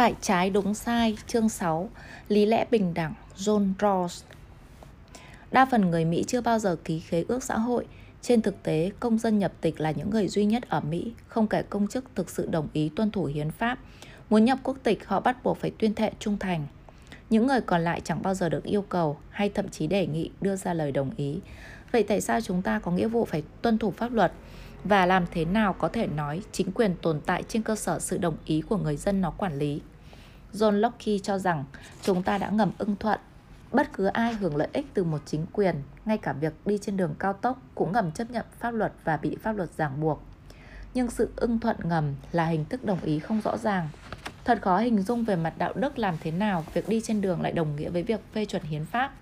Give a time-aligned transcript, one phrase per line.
[0.00, 1.90] Phải trái đúng sai, chương 6,
[2.28, 4.22] Lý lẽ bình đẳng, John Rawls.
[5.50, 7.86] Đa phần người Mỹ chưa bao giờ ký khế ước xã hội.
[8.22, 11.46] Trên thực tế, công dân nhập tịch là những người duy nhất ở Mỹ, không
[11.46, 13.78] kể công chức thực sự đồng ý tuân thủ hiến pháp.
[14.30, 16.66] Muốn nhập quốc tịch, họ bắt buộc phải tuyên thệ trung thành.
[17.30, 20.30] Những người còn lại chẳng bao giờ được yêu cầu hay thậm chí đề nghị
[20.40, 21.40] đưa ra lời đồng ý.
[21.92, 24.32] Vậy tại sao chúng ta có nghĩa vụ phải tuân thủ pháp luật?
[24.84, 28.18] và làm thế nào có thể nói chính quyền tồn tại trên cơ sở sự
[28.18, 29.80] đồng ý của người dân nó quản lý.
[30.52, 31.64] John Locke cho rằng
[32.02, 33.18] chúng ta đã ngầm ưng thuận.
[33.72, 36.96] Bất cứ ai hưởng lợi ích từ một chính quyền, ngay cả việc đi trên
[36.96, 40.22] đường cao tốc cũng ngầm chấp nhận pháp luật và bị pháp luật ràng buộc.
[40.94, 43.88] Nhưng sự ưng thuận ngầm là hình thức đồng ý không rõ ràng.
[44.44, 47.42] Thật khó hình dung về mặt đạo đức làm thế nào việc đi trên đường
[47.42, 49.12] lại đồng nghĩa với việc phê chuẩn hiến pháp.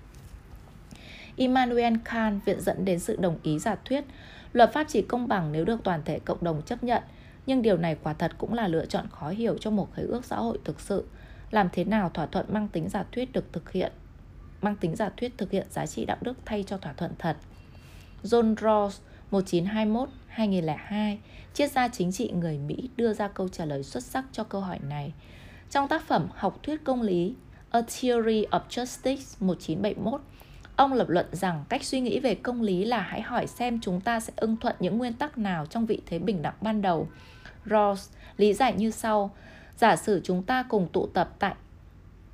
[1.36, 4.04] Immanuel Kant viện dẫn đến sự đồng ý giả thuyết
[4.52, 7.02] Luật pháp chỉ công bằng nếu được toàn thể cộng đồng chấp nhận,
[7.46, 10.24] nhưng điều này quả thật cũng là lựa chọn khó hiểu cho một khế ước
[10.24, 11.04] xã hội thực sự.
[11.50, 13.92] Làm thế nào thỏa thuận mang tính giả thuyết được thực hiện?
[14.62, 17.36] Mang tính giả thuyết thực hiện giá trị đạo đức thay cho thỏa thuận thật.
[18.22, 18.98] John Rawls
[19.30, 21.16] 1921-2002,
[21.54, 24.60] triết gia chính trị người Mỹ đưa ra câu trả lời xuất sắc cho câu
[24.60, 25.12] hỏi này.
[25.70, 27.34] Trong tác phẩm Học thuyết công lý
[27.70, 30.20] A Theory of Justice 1971,
[30.78, 34.00] Ông lập luận rằng cách suy nghĩ về công lý là hãy hỏi xem chúng
[34.00, 37.08] ta sẽ ưng thuận những nguyên tắc nào trong vị thế bình đẳng ban đầu.
[37.66, 39.30] Rawls lý giải như sau:
[39.78, 41.54] Giả sử chúng ta cùng tụ tập tại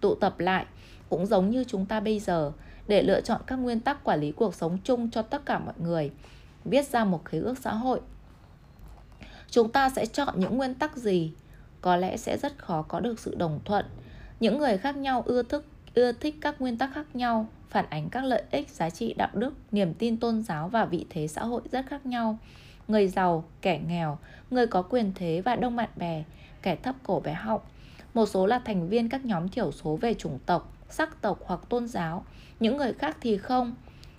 [0.01, 0.67] tụ tập lại
[1.09, 2.53] cũng giống như chúng ta bây giờ
[2.89, 5.75] để lựa chọn các nguyên tắc quản lý cuộc sống chung cho tất cả mọi
[5.79, 6.11] người,
[6.65, 8.01] viết ra một khế ước xã hội.
[9.51, 11.33] Chúng ta sẽ chọn những nguyên tắc gì?
[11.81, 13.87] Có lẽ sẽ rất khó có được sự đồng thuận.
[14.41, 18.09] Những người khác nhau ưa thích ưa thích các nguyên tắc khác nhau phản ánh
[18.11, 21.45] các lợi ích, giá trị đạo đức, niềm tin tôn giáo và vị thế xã
[21.45, 22.39] hội rất khác nhau.
[22.89, 24.19] Người giàu, kẻ nghèo,
[24.51, 26.25] người có quyền thế và đông bạn bè,
[26.65, 27.61] kẻ thấp cổ bé họng.
[28.15, 31.61] Một số là thành viên các nhóm thiểu số về chủng tộc, sắc tộc hoặc
[31.69, 32.25] tôn giáo,
[32.61, 33.75] những người khác thì không.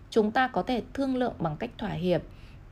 [0.09, 2.21] Chúng ta có thể thương lượng bằng cách thỏa hiệp.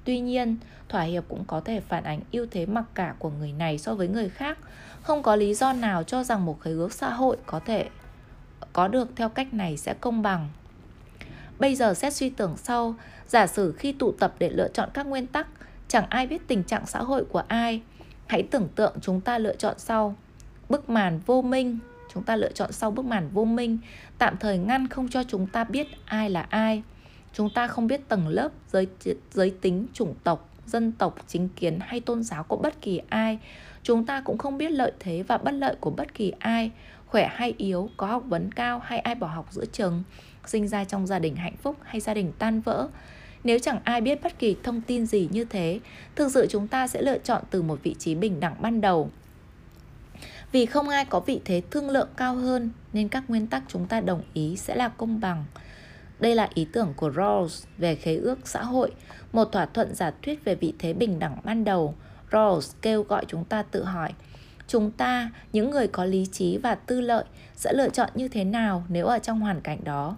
[0.04, 0.58] Tuy nhiên,
[0.90, 3.96] thỏa hiệp cũng có thể phản ánh ưu thế mặc cả của người này so
[3.96, 4.58] với người khác.
[5.02, 7.90] Không có lý do nào cho rằng một khế ước xã hội có thể
[8.74, 10.50] có được theo cách này sẽ công bằng.
[11.60, 12.96] Bây giờ xét suy tưởng sau,
[13.28, 15.48] giả sử khi tụ tập để lựa chọn các nguyên tắc,
[15.88, 17.82] chẳng ai biết tình trạng xã hội của ai.
[18.34, 20.16] Hãy tưởng tượng chúng ta lựa chọn sau.
[20.70, 21.80] Bức màn vô minh,
[22.14, 23.78] chúng ta lựa chọn sau bức màn vô minh,
[24.18, 26.84] tạm thời ngăn không cho chúng ta biết ai là ai.
[27.34, 28.88] Chúng ta không biết tầng lớp, giới,
[29.32, 33.40] giới tính, chủng tộc, dân tộc, chính kiến hay tôn giáo của bất kỳ ai.
[33.84, 36.72] Chúng ta cũng không biết lợi thế và bất lợi của bất kỳ ai,
[37.08, 40.04] khỏe hay yếu, có học vấn cao hay ai bỏ học giữa trường
[40.46, 42.88] sinh ra trong gia đình hạnh phúc hay gia đình tan vỡ.
[43.44, 45.80] Nếu chẳng ai biết bất kỳ thông tin gì như thế,
[46.16, 49.10] thực sự chúng ta sẽ lựa chọn từ một vị trí bình đẳng ban đầu.
[50.52, 53.88] Vì không ai có vị thế thương lượng cao hơn nên các nguyên tắc chúng
[53.88, 55.46] ta đồng ý sẽ là công bằng.
[56.20, 58.92] Đây là ý tưởng của Rawls về khế ước xã hội,
[59.32, 61.96] một thỏa thuận giả thuyết về vị thế bình đẳng ban đầu.
[62.32, 64.14] Rawls kêu gọi chúng ta tự hỏi,
[64.68, 67.24] chúng ta, những người có lý trí và tư lợi,
[67.56, 70.18] sẽ lựa chọn như thế nào nếu ở trong hoàn cảnh đó?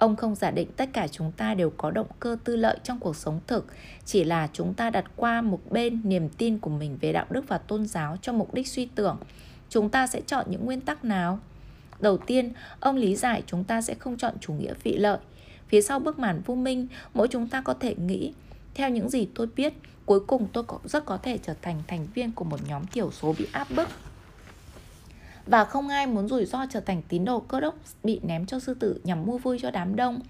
[0.00, 2.98] Ông không giả định tất cả chúng ta đều có động cơ tư lợi trong
[2.98, 3.66] cuộc sống thực,
[4.04, 7.48] chỉ là chúng ta đặt qua một bên niềm tin của mình về đạo đức
[7.48, 9.16] và tôn giáo cho mục đích suy tưởng.
[9.68, 11.38] Chúng ta sẽ chọn những nguyên tắc nào?
[12.00, 15.18] Đầu tiên, ông lý giải chúng ta sẽ không chọn chủ nghĩa vị lợi.
[15.68, 18.32] Phía sau bức màn vô minh, mỗi chúng ta có thể nghĩ,
[18.74, 19.72] theo những gì tôi biết,
[20.06, 23.10] cuối cùng tôi có, rất có thể trở thành thành viên của một nhóm thiểu
[23.10, 23.88] số bị áp bức
[25.46, 28.58] và không ai muốn rủi ro trở thành tín đồ cơ đốc bị ném cho
[28.58, 30.20] sư tử nhằm mua vui cho đám đông.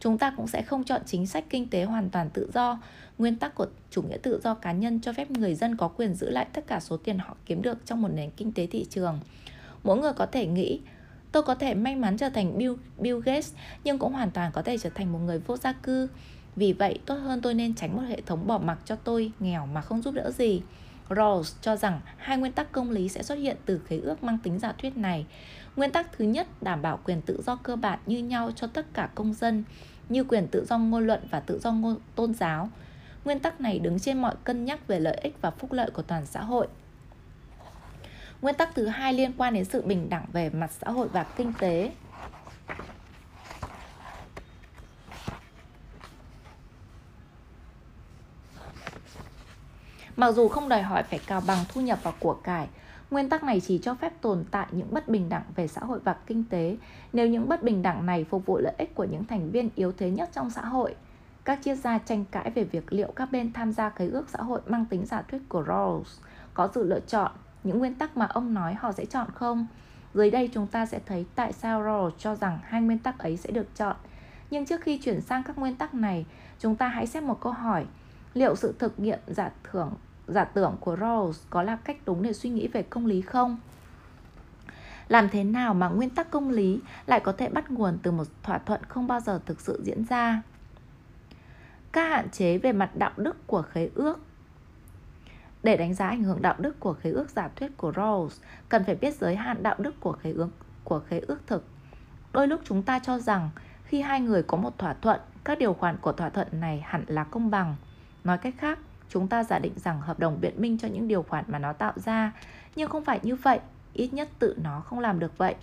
[0.00, 2.78] Chúng ta cũng sẽ không chọn chính sách kinh tế hoàn toàn tự do.
[3.18, 6.14] Nguyên tắc của chủ nghĩa tự do cá nhân cho phép người dân có quyền
[6.14, 8.86] giữ lại tất cả số tiền họ kiếm được trong một nền kinh tế thị
[8.90, 9.18] trường.
[9.82, 10.80] Mỗi người có thể nghĩ
[11.32, 13.52] tôi có thể may mắn trở thành Bill, Bill Gates
[13.84, 16.08] nhưng cũng hoàn toàn có thể trở thành một người vô gia cư.
[16.56, 19.66] Vì vậy, tốt hơn tôi nên tránh một hệ thống bỏ mặc cho tôi nghèo
[19.66, 20.62] mà không giúp đỡ gì.
[21.10, 24.38] Rawls cho rằng hai nguyên tắc công lý sẽ xuất hiện từ khế ước mang
[24.38, 25.26] tính giả thuyết này.
[25.76, 28.86] Nguyên tắc thứ nhất đảm bảo quyền tự do cơ bản như nhau cho tất
[28.94, 29.64] cả công dân,
[30.08, 32.68] như quyền tự do ngôn luận và tự do ngôn tôn giáo.
[33.24, 36.02] Nguyên tắc này đứng trên mọi cân nhắc về lợi ích và phúc lợi của
[36.02, 36.68] toàn xã hội.
[38.42, 41.22] Nguyên tắc thứ hai liên quan đến sự bình đẳng về mặt xã hội và
[41.22, 41.90] kinh tế.
[50.20, 52.68] Mặc dù không đòi hỏi phải cao bằng thu nhập và của cải,
[53.10, 55.98] nguyên tắc này chỉ cho phép tồn tại những bất bình đẳng về xã hội
[56.04, 56.76] và kinh tế
[57.12, 59.92] nếu những bất bình đẳng này phục vụ lợi ích của những thành viên yếu
[59.92, 60.94] thế nhất trong xã hội.
[61.44, 64.42] Các triết gia tranh cãi về việc liệu các bên tham gia khế ước xã
[64.42, 66.20] hội mang tính giả thuyết của Rawls
[66.54, 67.32] có sự lựa chọn
[67.64, 69.66] những nguyên tắc mà ông nói họ sẽ chọn không.
[70.14, 73.36] Dưới đây chúng ta sẽ thấy tại sao Rawls cho rằng hai nguyên tắc ấy
[73.36, 73.96] sẽ được chọn.
[74.50, 76.26] Nhưng trước khi chuyển sang các nguyên tắc này,
[76.58, 77.86] chúng ta hãy xét một câu hỏi.
[78.34, 79.92] Liệu sự thực nghiệm giả thưởng
[80.32, 83.58] giả tưởng của Rawls có là cách đúng để suy nghĩ về công lý không?
[85.08, 88.26] Làm thế nào mà nguyên tắc công lý lại có thể bắt nguồn từ một
[88.42, 90.42] thỏa thuận không bao giờ thực sự diễn ra?
[91.92, 94.18] Các hạn chế về mặt đạo đức của khế ước
[95.62, 98.84] để đánh giá ảnh hưởng đạo đức của khế ước giả thuyết của Rawls, cần
[98.84, 100.48] phải biết giới hạn đạo đức của khế ước
[100.84, 101.64] của khế ước thực.
[102.32, 103.50] Đôi lúc chúng ta cho rằng
[103.84, 107.04] khi hai người có một thỏa thuận, các điều khoản của thỏa thuận này hẳn
[107.06, 107.76] là công bằng.
[108.24, 108.78] Nói cách khác,
[109.10, 111.72] chúng ta giả định rằng hợp đồng biện minh cho những điều khoản mà nó
[111.72, 112.32] tạo ra,
[112.76, 113.60] nhưng không phải như vậy,
[113.92, 115.54] ít nhất tự nó không làm được vậy.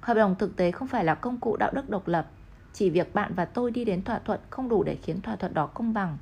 [0.00, 2.26] Hợp đồng thực tế không phải là công cụ đạo đức độc lập,
[2.72, 5.54] chỉ việc bạn và tôi đi đến thỏa thuận không đủ để khiến thỏa thuận
[5.54, 6.18] đó công bằng.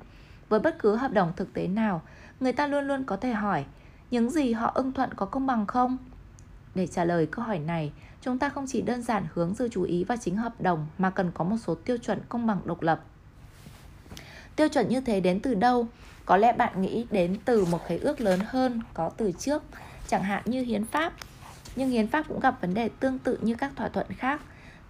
[0.49, 2.01] Với bất cứ hợp đồng thực tế nào,
[2.39, 3.65] người ta luôn luôn có thể hỏi
[4.11, 5.97] những gì họ ưng thuận có công bằng không?
[6.75, 7.91] Để trả lời câu hỏi này,
[8.21, 11.09] chúng ta không chỉ đơn giản hướng dư chú ý vào chính hợp đồng mà
[11.09, 13.03] cần có một số tiêu chuẩn công bằng độc lập.
[14.55, 15.87] Tiêu chuẩn như thế đến từ đâu?
[16.29, 19.63] Có lẽ bạn nghĩ đến từ một khế ước lớn hơn có từ trước,
[20.07, 21.13] chẳng hạn như hiến pháp.
[21.75, 24.41] Nhưng hiến pháp cũng gặp vấn đề tương tự như các thỏa thuận khác.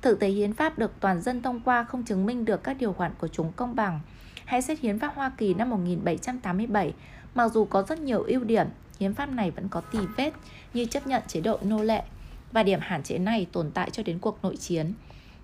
[0.02, 2.94] Thực tế hiến pháp được toàn dân thông qua không chứng minh được các điều
[2.94, 4.00] khoản của chúng công bằng.
[4.46, 6.94] Hãy xét hiến pháp Hoa Kỳ năm 1787,
[7.36, 8.68] mặc dù có rất nhiều ưu điểm,
[9.00, 10.34] hiến pháp này vẫn có tì vết
[10.74, 12.04] như chấp nhận chế độ nô lệ
[12.52, 14.94] và điểm hạn chế này tồn tại cho đến cuộc nội chiến.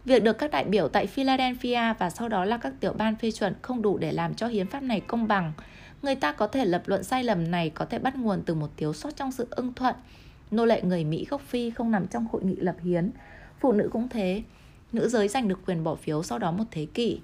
[0.05, 3.31] Việc được các đại biểu tại Philadelphia và sau đó là các tiểu ban phê
[3.31, 5.53] chuẩn không đủ để làm cho hiến pháp này công bằng.
[6.05, 8.69] Người ta có thể lập luận sai lầm này có thể bắt nguồn từ một
[8.77, 9.95] thiếu sót trong sự ưng thuận.
[10.51, 13.11] Nô lệ người Mỹ gốc Phi không nằm trong hội nghị lập hiến.
[13.59, 14.43] Phụ nữ cũng thế.
[14.91, 17.19] Nữ giới giành được quyền bỏ phiếu sau đó một thế kỷ.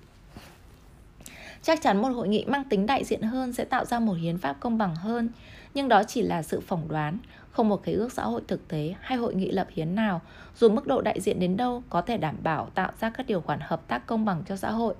[1.61, 4.37] Chắc chắn một hội nghị mang tính đại diện hơn sẽ tạo ra một hiến
[4.37, 5.29] pháp công bằng hơn,
[5.73, 7.17] nhưng đó chỉ là sự phỏng đoán,
[7.51, 10.21] không một cái ước xã hội thực tế hay hội nghị lập hiến nào,
[10.57, 13.41] dù mức độ đại diện đến đâu, có thể đảm bảo tạo ra các điều
[13.41, 14.95] khoản hợp tác công bằng cho xã hội.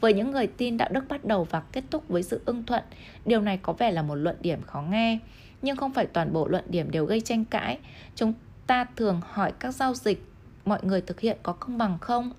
[0.00, 2.82] Với những người tin đạo đức bắt đầu và kết thúc với sự ưng thuận,
[3.24, 5.18] điều này có vẻ là một luận điểm khó nghe,
[5.62, 7.78] nhưng không phải toàn bộ luận điểm đều gây tranh cãi.
[8.14, 8.32] Chúng
[8.66, 10.24] ta thường hỏi các giao dịch
[10.64, 12.32] mọi người thực hiện có công bằng không?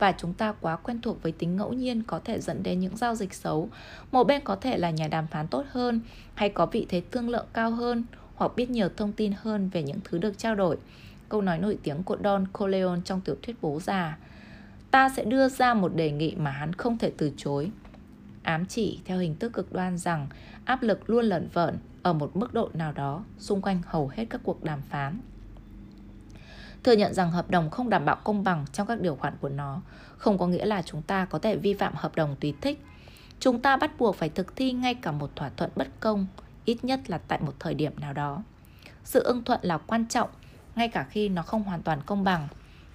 [0.00, 2.96] và chúng ta quá quen thuộc với tính ngẫu nhiên có thể dẫn đến những
[2.96, 3.68] giao dịch xấu.
[4.12, 6.00] Một bên có thể là nhà đàm phán tốt hơn
[6.34, 8.04] hay có vị thế thương lượng cao hơn
[8.34, 10.76] hoặc biết nhiều thông tin hơn về những thứ được trao đổi.
[11.28, 14.18] Câu nói nổi tiếng của Don Corleone trong tiểu thuyết Bố già.
[14.90, 17.70] Ta sẽ đưa ra một đề nghị mà hắn không thể từ chối.
[18.42, 20.28] Ám chỉ theo hình thức cực đoan rằng
[20.64, 24.24] áp lực luôn lẩn vẩn ở một mức độ nào đó xung quanh hầu hết
[24.30, 25.20] các cuộc đàm phán.
[26.84, 29.48] Thừa nhận rằng hợp đồng không đảm bảo công bằng trong các điều khoản của
[29.48, 29.82] nó
[30.16, 32.84] không có nghĩa là chúng ta có thể vi phạm hợp đồng tùy thích.
[33.40, 36.26] Chúng ta bắt buộc phải thực thi ngay cả một thỏa thuận bất công,
[36.64, 38.42] ít nhất là tại một thời điểm nào đó.
[39.04, 40.30] Sự ưng thuận là quan trọng,
[40.76, 42.48] ngay cả khi nó không hoàn toàn công bằng.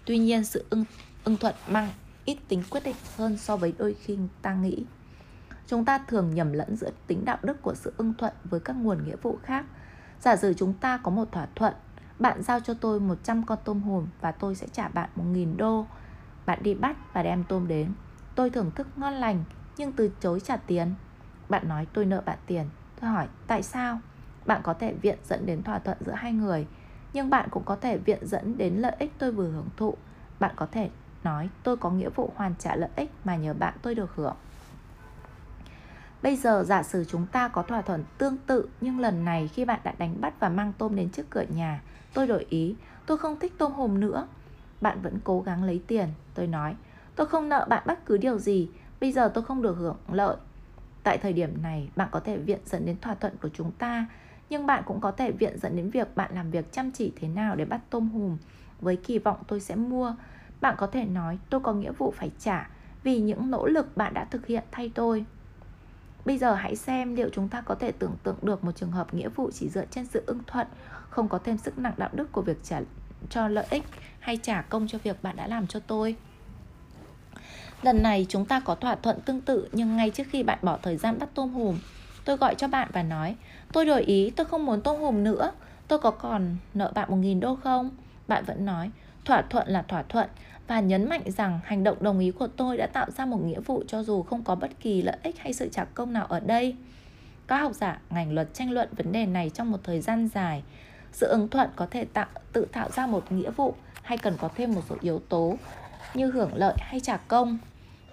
[0.05, 0.85] Tuy nhiên, sự ưng,
[1.25, 1.89] ưng thuận mang
[2.25, 4.85] ít tính quyết định hơn so với đôi khi ta nghĩ.
[5.67, 8.75] Chúng ta thường nhầm lẫn giữa tính đạo đức của sự ưng thuận với các
[8.75, 9.65] nguồn nghĩa vụ khác.
[10.21, 11.73] Giả sử chúng ta có một thỏa thuận,
[12.19, 15.85] bạn giao cho tôi 100 con tôm hùm và tôi sẽ trả bạn 1.000 đô.
[16.45, 17.93] Bạn đi bắt và đem tôm đến.
[18.35, 19.43] Tôi thưởng thức ngon lành,
[19.77, 20.93] nhưng từ chối trả tiền.
[21.49, 22.65] Bạn nói tôi nợ bạn tiền.
[23.01, 23.99] Tôi hỏi, tại sao?
[24.45, 26.67] Bạn có thể viện dẫn đến thỏa thuận giữa hai người,
[27.13, 29.93] nhưng bạn cũng có thể viện dẫn đến lợi ích tôi vừa hưởng thụ.
[30.39, 30.89] Bạn có thể
[31.25, 34.35] nói tôi có nghĩa vụ hoàn trả lợi ích mà nhờ bạn tôi được hưởng.
[36.21, 39.65] Bây giờ giả sử chúng ta có thỏa thuận tương tự nhưng lần này khi
[39.65, 41.81] bạn đã đánh bắt và mang tôm đến trước cửa nhà,
[42.13, 44.27] tôi đổi ý, tôi không thích tôm hùm nữa.
[44.81, 46.75] Bạn vẫn cố gắng lấy tiền, tôi nói,
[47.15, 50.37] tôi không nợ bạn bất cứ điều gì, bây giờ tôi không được hưởng lợi.
[51.03, 54.05] Tại thời điểm này, bạn có thể viện dẫn đến thỏa thuận của chúng ta,
[54.49, 57.27] nhưng bạn cũng có thể viện dẫn đến việc bạn làm việc chăm chỉ thế
[57.27, 58.37] nào để bắt tôm hùm
[58.81, 60.15] với kỳ vọng tôi sẽ mua.
[60.65, 62.69] Bạn có thể nói tôi có nghĩa vụ phải trả
[63.03, 65.25] vì những nỗ lực bạn đã thực hiện thay tôi.
[66.25, 69.13] Bây giờ hãy xem liệu chúng ta có thể tưởng tượng được một trường hợp
[69.13, 70.67] nghĩa vụ chỉ dựa trên sự ưng thuận,
[71.09, 72.81] không có thêm sức nặng đạo đức của việc trả
[73.29, 73.83] cho lợi ích
[74.19, 76.15] hay trả công cho việc bạn đã làm cho tôi.
[77.81, 80.77] Lần này chúng ta có thỏa thuận tương tự nhưng ngay trước khi bạn bỏ
[80.81, 81.79] thời gian bắt tôm hùm,
[82.25, 83.35] tôi gọi cho bạn và nói
[83.73, 85.51] Tôi đổi ý, tôi không muốn tôm hùm nữa,
[85.87, 87.89] tôi có còn nợ bạn 1.000 đô không?
[88.27, 88.91] Bạn vẫn nói,
[89.25, 90.29] thỏa thuận là thỏa thuận
[90.67, 93.59] và nhấn mạnh rằng hành động đồng ý của tôi đã tạo ra một nghĩa
[93.59, 96.39] vụ cho dù không có bất kỳ lợi ích hay sự trả công nào ở
[96.39, 96.75] đây.
[97.47, 100.63] Các học giả ngành luật tranh luận vấn đề này trong một thời gian dài.
[101.11, 104.49] Sự ứng thuận có thể tạo, tự tạo ra một nghĩa vụ hay cần có
[104.55, 105.57] thêm một số yếu tố
[106.13, 107.57] như hưởng lợi hay trả công.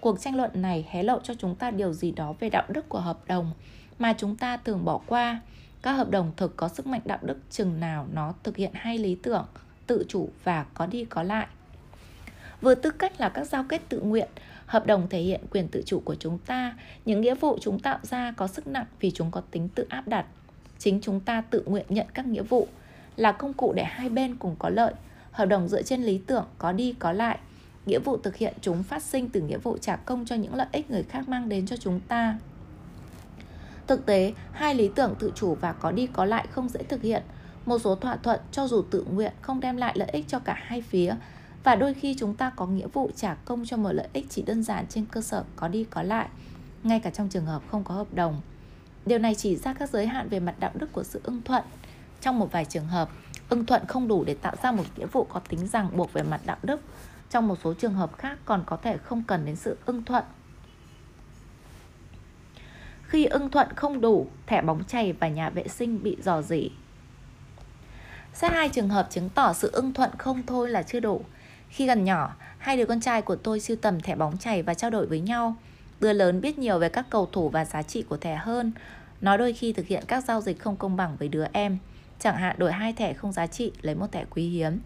[0.01, 2.89] Cuộc tranh luận này hé lộ cho chúng ta điều gì đó về đạo đức
[2.89, 3.51] của hợp đồng
[3.99, 5.41] mà chúng ta thường bỏ qua.
[5.81, 8.97] Các hợp đồng thực có sức mạnh đạo đức chừng nào nó thực hiện hai
[8.97, 9.45] lý tưởng
[9.87, 11.47] tự chủ và có đi có lại
[12.63, 14.27] vừa tư cách là các giao kết tự nguyện,
[14.65, 17.99] hợp đồng thể hiện quyền tự chủ của chúng ta, những nghĩa vụ chúng tạo
[18.03, 20.25] ra có sức nặng vì chúng có tính tự áp đặt.
[20.79, 22.67] Chính chúng ta tự nguyện nhận các nghĩa vụ,
[23.15, 24.93] là công cụ để hai bên cùng có lợi.
[25.31, 27.39] Hợp đồng dựa trên lý tưởng có đi có lại.
[27.85, 30.67] Nghĩa vụ thực hiện chúng phát sinh từ nghĩa vụ trả công cho những lợi
[30.71, 32.37] ích người khác mang đến cho chúng ta.
[33.87, 37.01] Thực tế, hai lý tưởng tự chủ và có đi có lại không dễ thực
[37.01, 37.23] hiện.
[37.65, 40.53] Một số thỏa thuận cho dù tự nguyện không đem lại lợi ích cho cả
[40.61, 41.15] hai phía
[41.63, 44.41] và đôi khi chúng ta có nghĩa vụ trả công cho một lợi ích chỉ
[44.41, 46.27] đơn giản trên cơ sở có đi có lại,
[46.83, 48.41] ngay cả trong trường hợp không có hợp đồng.
[49.05, 51.63] Điều này chỉ ra các giới hạn về mặt đạo đức của sự ưng thuận.
[52.21, 53.09] Trong một vài trường hợp,
[53.49, 56.23] ưng thuận không đủ để tạo ra một nghĩa vụ có tính ràng buộc về
[56.23, 56.81] mặt đạo đức.
[57.29, 60.23] Trong một số trường hợp khác còn có thể không cần đến sự ưng thuận.
[63.03, 66.71] Khi ưng thuận không đủ, thẻ bóng chày và nhà vệ sinh bị dò dỉ.
[68.33, 71.21] Xét hai trường hợp chứng tỏ sự ưng thuận không thôi là chưa đủ.
[71.73, 74.73] Khi gần nhỏ, hai đứa con trai của tôi siêu tầm thẻ bóng chày và
[74.73, 75.55] trao đổi với nhau.
[75.99, 78.71] Đứa lớn biết nhiều về các cầu thủ và giá trị của thẻ hơn.
[79.21, 81.77] Nó đôi khi thực hiện các giao dịch không công bằng với đứa em,
[82.19, 84.79] chẳng hạn đổi hai thẻ không giá trị lấy một thẻ quý hiếm.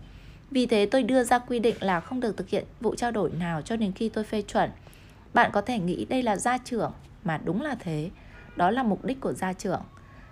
[0.52, 3.32] Vì thế tôi đưa ra quy định là không được thực hiện vụ trao đổi
[3.32, 4.70] nào cho đến khi tôi phê chuẩn.
[5.34, 6.92] Bạn có thể nghĩ đây là gia trưởng,
[7.24, 8.10] mà đúng là thế.
[8.56, 9.82] Đó là mục đích của gia trưởng.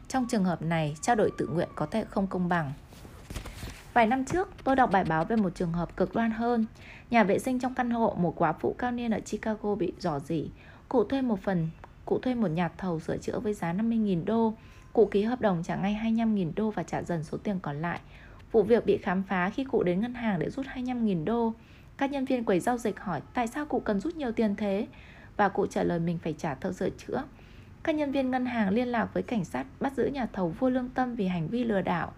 [0.08, 2.74] Trong trường hợp này, trao đổi tự nguyện có thể không công bằng.
[3.96, 6.66] Vài năm trước, tôi đọc bài báo về một trường hợp cực đoan hơn.
[7.10, 10.20] Nhà vệ sinh trong căn hộ một quá phụ cao niên ở Chicago bị dò
[10.20, 10.50] dỉ.
[10.90, 11.70] Cụ thuê một phần,
[12.06, 14.54] cụ thuê một nhà thầu sửa chữa với giá 50.000 đô.
[14.94, 18.00] Cụ ký hợp đồng trả ngay 25.000 đô và trả dần số tiền còn lại.
[18.52, 21.54] Vụ việc bị khám phá khi cụ đến ngân hàng để rút 25.000 đô.
[21.98, 24.88] Các nhân viên quầy giao dịch hỏi tại sao cụ cần rút nhiều tiền thế?
[25.38, 27.24] Và cụ trả lời mình phải trả thợ sửa chữa.
[27.84, 30.70] Các nhân viên ngân hàng liên lạc với cảnh sát bắt giữ nhà thầu vô
[30.70, 32.14] lương tâm vì hành vi lừa đảo.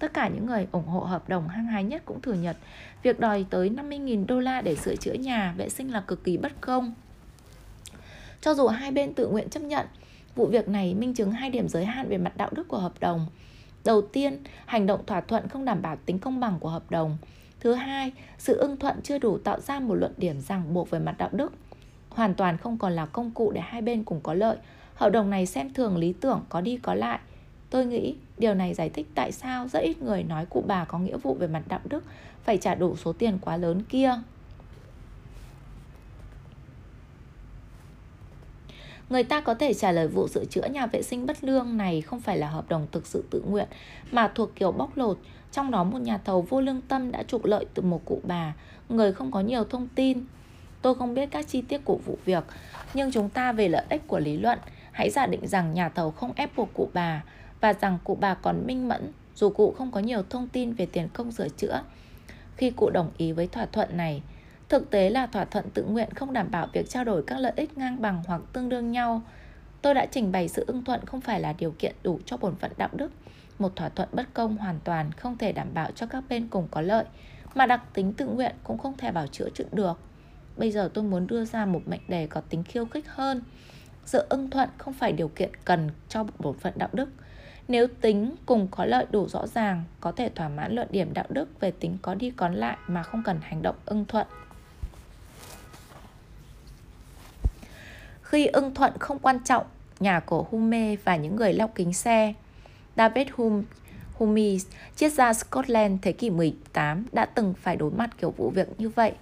[0.00, 2.56] Tất cả những người ủng hộ hợp đồng hăng hái nhất cũng thừa nhận
[3.02, 6.36] việc đòi tới 50.000 đô la để sửa chữa nhà vệ sinh là cực kỳ
[6.36, 6.94] bất công.
[8.40, 9.86] Cho dù hai bên tự nguyện chấp nhận,
[10.34, 12.92] vụ việc này minh chứng hai điểm giới hạn về mặt đạo đức của hợp
[13.00, 13.26] đồng.
[13.84, 17.18] Đầu tiên, hành động thỏa thuận không đảm bảo tính công bằng của hợp đồng.
[17.60, 20.98] Thứ hai, sự ưng thuận chưa đủ tạo ra một luận điểm ràng buộc về
[20.98, 21.52] mặt đạo đức.
[22.10, 24.56] Hoàn toàn không còn là công cụ để hai bên cùng có lợi.
[24.94, 27.18] Hợp đồng này xem thường lý tưởng có đi có lại,
[27.70, 30.98] Tôi nghĩ điều này giải thích tại sao rất ít người nói cụ bà có
[30.98, 32.04] nghĩa vụ về mặt đạo đức
[32.44, 34.14] phải trả đủ số tiền quá lớn kia.
[39.10, 42.00] Người ta có thể trả lời vụ sửa chữa nhà vệ sinh bất lương này
[42.00, 43.68] không phải là hợp đồng thực sự tự nguyện
[44.10, 45.18] mà thuộc kiểu bóc lột,
[45.52, 48.54] trong đó một nhà thầu vô lương tâm đã trục lợi từ một cụ bà,
[48.88, 50.24] người không có nhiều thông tin.
[50.82, 52.44] Tôi không biết các chi tiết của vụ việc,
[52.94, 54.58] nhưng chúng ta về lợi ích của lý luận,
[54.92, 57.22] hãy giả định rằng nhà thầu không ép buộc cụ bà,
[57.60, 60.86] và rằng cụ bà còn minh mẫn dù cụ không có nhiều thông tin về
[60.86, 61.82] tiền công sửa chữa.
[62.56, 64.22] Khi cụ đồng ý với thỏa thuận này,
[64.68, 67.52] thực tế là thỏa thuận tự nguyện không đảm bảo việc trao đổi các lợi
[67.56, 69.22] ích ngang bằng hoặc tương đương nhau.
[69.82, 72.56] Tôi đã trình bày sự ưng thuận không phải là điều kiện đủ cho bổn
[72.56, 73.12] phận đạo đức.
[73.58, 76.68] Một thỏa thuận bất công hoàn toàn không thể đảm bảo cho các bên cùng
[76.70, 77.04] có lợi,
[77.54, 80.00] mà đặc tính tự nguyện cũng không thể bảo chữa chuyện được.
[80.56, 83.42] Bây giờ tôi muốn đưa ra một mệnh đề có tính khiêu khích hơn.
[84.04, 87.08] Sự ưng thuận không phải điều kiện cần cho bổn phận đạo đức,
[87.70, 91.24] nếu tính cùng có lợi đủ rõ ràng, có thể thỏa mãn luận điểm đạo
[91.28, 94.26] đức về tính có đi có lại mà không cần hành động ưng thuận.
[98.22, 99.66] Khi ưng thuận không quan trọng,
[100.00, 102.34] nhà của Hume và những người lóc kính xe,
[102.96, 103.62] David Hume
[104.14, 104.56] Hume,
[104.96, 108.88] triết gia Scotland thế kỷ 18 đã từng phải đối mặt kiểu vụ việc như
[108.88, 109.12] vậy.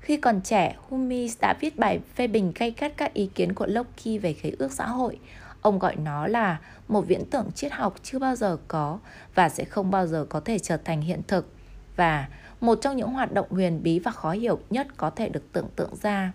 [0.00, 3.66] Khi còn trẻ, Hume đã viết bài phê bình gay gắt các ý kiến của
[3.66, 5.18] Locke về khế ước xã hội.
[5.62, 8.98] Ông gọi nó là một viễn tưởng triết học chưa bao giờ có
[9.34, 11.52] và sẽ không bao giờ có thể trở thành hiện thực
[11.96, 12.28] và
[12.60, 15.68] một trong những hoạt động huyền bí và khó hiểu nhất có thể được tưởng
[15.76, 16.32] tượng ra.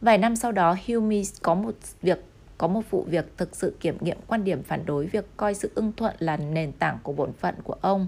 [0.00, 2.24] Vài năm sau đó, Hume có một việc
[2.58, 5.70] có một vụ việc thực sự kiểm nghiệm quan điểm phản đối việc coi sự
[5.74, 8.06] ưng thuận là nền tảng của bổn phận của ông.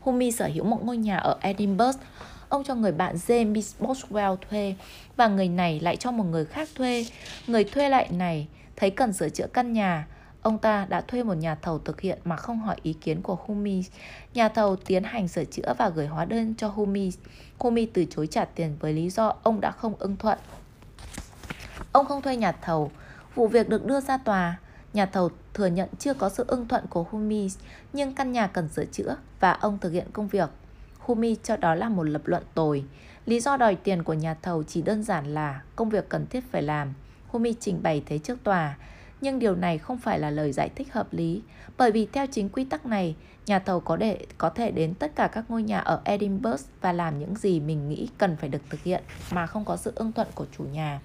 [0.00, 2.00] Hume sở hữu một ngôi nhà ở Edinburgh.
[2.48, 4.74] Ông cho người bạn James Boswell thuê
[5.16, 7.06] và người này lại cho một người khác thuê.
[7.46, 10.06] Người thuê lại này thấy cần sửa chữa căn nhà,
[10.42, 13.36] ông ta đã thuê một nhà thầu thực hiện mà không hỏi ý kiến của
[13.46, 13.84] Humi.
[14.34, 17.12] Nhà thầu tiến hành sửa chữa và gửi hóa đơn cho Humi.
[17.58, 20.38] Humi từ chối trả tiền với lý do ông đã không ưng thuận.
[21.92, 22.90] Ông không thuê nhà thầu.
[23.34, 24.58] Vụ việc được đưa ra tòa.
[24.92, 27.48] Nhà thầu thừa nhận chưa có sự ưng thuận của Humi,
[27.92, 30.50] nhưng căn nhà cần sửa chữa và ông thực hiện công việc.
[30.98, 32.84] Humi cho đó là một lập luận tồi.
[33.26, 36.44] Lý do đòi tiền của nhà thầu chỉ đơn giản là công việc cần thiết
[36.50, 36.94] phải làm.
[37.32, 38.76] Humi trình bày thế trước tòa.
[39.20, 41.42] Nhưng điều này không phải là lời giải thích hợp lý,
[41.76, 43.14] bởi vì theo chính quy tắc này,
[43.46, 46.92] nhà thầu có để có thể đến tất cả các ngôi nhà ở Edinburgh và
[46.92, 50.12] làm những gì mình nghĩ cần phải được thực hiện mà không có sự ưng
[50.12, 51.00] thuận của chủ nhà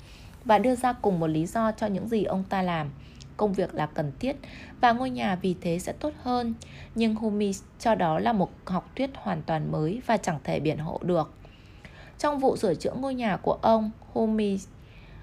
[0.45, 2.89] và đưa ra cùng một lý do cho những gì ông ta làm.
[3.37, 4.35] Công việc là cần thiết
[4.81, 6.53] và ngôi nhà vì thế sẽ tốt hơn.
[6.95, 10.77] Nhưng Humi cho đó là một học thuyết hoàn toàn mới và chẳng thể biện
[10.77, 11.33] hộ được.
[12.19, 14.59] Trong vụ sửa chữa ngôi nhà của ông, Humi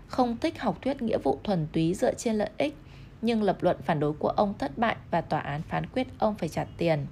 [0.07, 2.77] không thích học thuyết nghĩa vụ thuần túy dựa trên lợi ích,
[3.23, 6.35] nhưng lập luận phản đối của ông thất bại và tòa án phán quyết ông
[6.35, 7.07] phải trả tiền.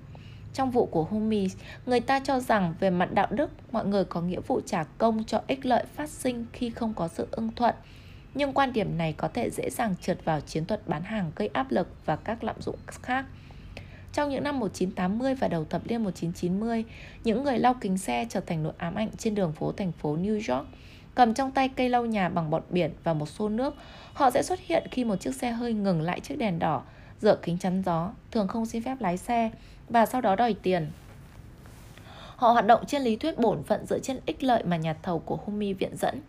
[0.55, 1.49] Trong vụ của Humi,
[1.87, 5.25] người ta cho rằng về mặt đạo đức, mọi người có nghĩa vụ trả công
[5.25, 7.75] cho ích lợi phát sinh khi không có sự ưng thuận
[8.35, 11.51] nhưng quan điểm này có thể dễ dàng trượt vào chiến thuật bán hàng gây
[11.53, 13.25] áp lực và các lạm dụng khác.
[14.13, 16.85] Trong những năm 1980 và đầu thập niên 1990,
[17.25, 20.17] những người lau kính xe trở thành nỗi ám ảnh trên đường phố thành phố
[20.17, 20.67] New York.
[21.15, 23.75] Cầm trong tay cây lau nhà bằng bọt biển và một xô nước,
[24.15, 26.83] họ sẽ xuất hiện khi một chiếc xe hơi ngừng lại trước đèn đỏ,
[27.21, 29.51] dựa kính chắn gió, thường không xin phép lái xe
[29.89, 30.91] và sau đó đòi tiền.
[32.37, 35.19] Họ hoạt động trên lý thuyết bổn phận dựa trên ích lợi mà nhà thầu
[35.19, 36.21] của Humi viện dẫn.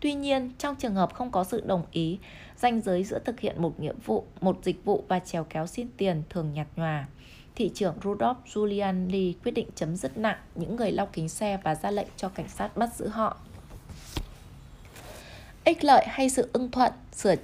[0.00, 2.18] Tuy nhiên, trong trường hợp không có sự đồng ý,
[2.56, 5.88] ranh giới giữa thực hiện một nhiệm vụ, một dịch vụ và trèo kéo xin
[5.96, 7.06] tiền thường nhạt nhòa.
[7.54, 11.74] Thị trưởng Rudolf Giuliani quyết định chấm dứt nặng những người lau kính xe và
[11.74, 13.36] ra lệnh cho cảnh sát bắt giữ họ.
[15.64, 17.34] Ích lợi hay sự ưng thuận sửa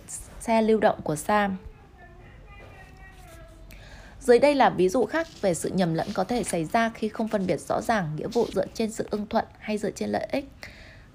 [0.40, 1.56] xe lưu động của Sam
[4.26, 7.08] dưới đây là ví dụ khác về sự nhầm lẫn có thể xảy ra khi
[7.08, 10.08] không phân biệt rõ ràng nghĩa vụ dựa trên sự ưng thuận hay dựa trên
[10.08, 10.48] lợi ích.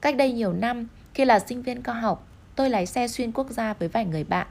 [0.02, 3.50] Cách đây nhiều năm, khi là sinh viên cao học, tôi lái xe xuyên quốc
[3.50, 4.48] gia với vài người bạn.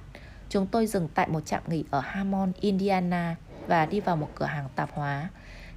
[0.49, 4.45] Chúng tôi dừng tại một trạm nghỉ ở Hammond, Indiana và đi vào một cửa
[4.45, 5.29] hàng tạp hóa.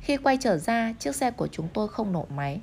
[0.02, 2.62] Khi quay trở ra, chiếc xe của chúng tôi không nổ máy.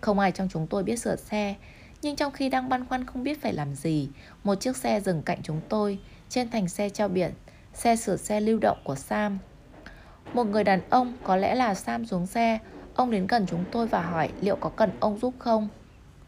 [0.00, 1.54] Không ai trong chúng tôi biết sửa xe,
[2.02, 4.08] nhưng trong khi đang băn khoăn không biết phải làm gì,
[4.44, 5.98] một chiếc xe dừng cạnh chúng tôi,
[6.28, 7.32] trên thành xe treo biển,
[7.74, 9.38] xe sửa xe lưu động của Sam.
[10.32, 12.58] Một người đàn ông, có lẽ là Sam xuống xe,
[12.94, 15.68] ông đến gần chúng tôi và hỏi liệu có cần ông giúp không.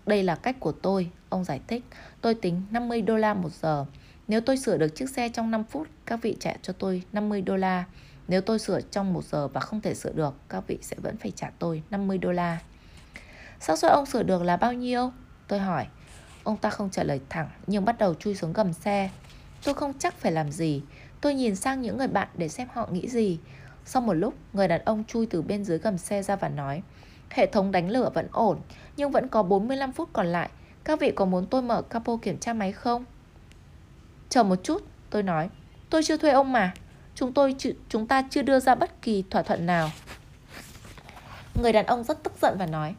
[0.07, 1.85] Đây là cách của tôi, ông giải thích.
[2.21, 3.85] Tôi tính 50 đô la một giờ.
[4.29, 7.43] Nếu tôi sửa được chiếc xe trong 5 phút, các vị trả cho tôi 50
[7.43, 7.85] đô la.
[8.29, 11.17] Nếu tôi sửa trong một giờ và không thể sửa được, các vị sẽ vẫn
[11.17, 12.59] phải trả tôi 50 đô la.
[13.61, 15.13] Xác suất ông sửa được là bao nhiêu?
[15.49, 15.87] Tôi hỏi.
[16.45, 19.11] Ông ta không trả lời thẳng nhưng bắt đầu chui xuống gầm xe.
[19.65, 20.83] Tôi không chắc phải làm gì.
[21.21, 23.39] Tôi nhìn sang những người bạn để xem họ nghĩ gì.
[23.85, 26.83] Sau một lúc, người đàn ông chui từ bên dưới gầm xe ra và nói
[27.31, 28.61] Hệ thống đánh lửa vẫn ổn,
[28.97, 30.51] nhưng vẫn có 45 phút còn lại.
[30.85, 33.05] Các vị có muốn tôi mở capo kiểm tra máy không?
[34.29, 35.49] Chờ một chút, tôi nói.
[35.91, 36.75] Tôi chưa thuê ông mà.
[37.15, 37.57] Chúng tôi
[37.89, 39.91] chúng ta chưa đưa ra bất kỳ thỏa thuận nào.
[41.63, 42.95] Người đàn ông rất tức giận và nói.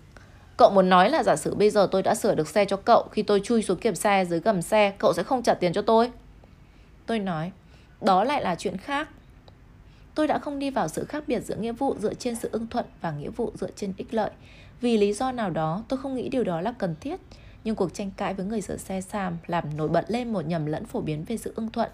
[0.60, 3.08] Cậu muốn nói là giả sử bây giờ tôi đã sửa được xe cho cậu
[3.12, 5.82] Khi tôi chui xuống kiểm xe dưới gầm xe Cậu sẽ không trả tiền cho
[5.82, 6.12] tôi
[7.06, 7.52] Tôi nói
[8.02, 9.10] Đó lại là chuyện khác
[10.15, 12.67] Tôi đã không đi vào sự khác biệt giữa nghĩa vụ dựa trên sự ưng
[12.67, 14.32] thuận và nghĩa vụ dựa trên ích lợi.
[14.82, 17.19] Vì lý do nào đó, tôi không nghĩ điều đó là cần thiết.
[17.63, 20.65] Nhưng cuộc tranh cãi với người sửa xe Sam làm nổi bật lên một nhầm
[20.65, 21.89] lẫn phổ biến về sự ưng thuận.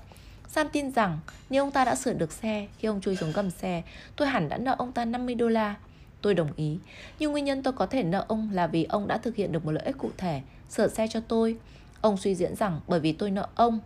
[0.48, 3.50] Sam tin rằng nếu ông ta đã sửa được xe khi ông chui xuống gầm
[3.50, 3.84] xe,
[4.16, 5.76] tôi hẳn đã nợ ông ta 50 đô la.
[6.22, 6.80] Tôi đồng ý,
[7.20, 9.66] nhưng nguyên nhân tôi có thể nợ ông là vì ông đã thực hiện được
[9.66, 11.58] một lợi ích cụ thể, sửa xe cho tôi.
[12.02, 13.80] Ông suy diễn rằng bởi vì tôi nợ ông,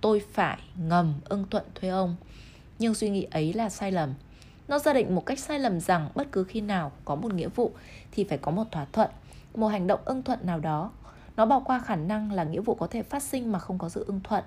[0.00, 2.16] tôi phải ngầm ưng thuận thuê ông.
[2.78, 4.14] Nhưng suy nghĩ ấy là sai lầm.
[4.68, 7.48] Nó gia định một cách sai lầm rằng bất cứ khi nào có một nghĩa
[7.48, 7.72] vụ
[8.12, 9.10] thì phải có một thỏa thuận,
[9.54, 10.90] một hành động ưng thuận nào đó.
[11.36, 13.88] Nó bỏ qua khả năng là nghĩa vụ có thể phát sinh mà không có
[13.88, 14.44] sự ưng thuận.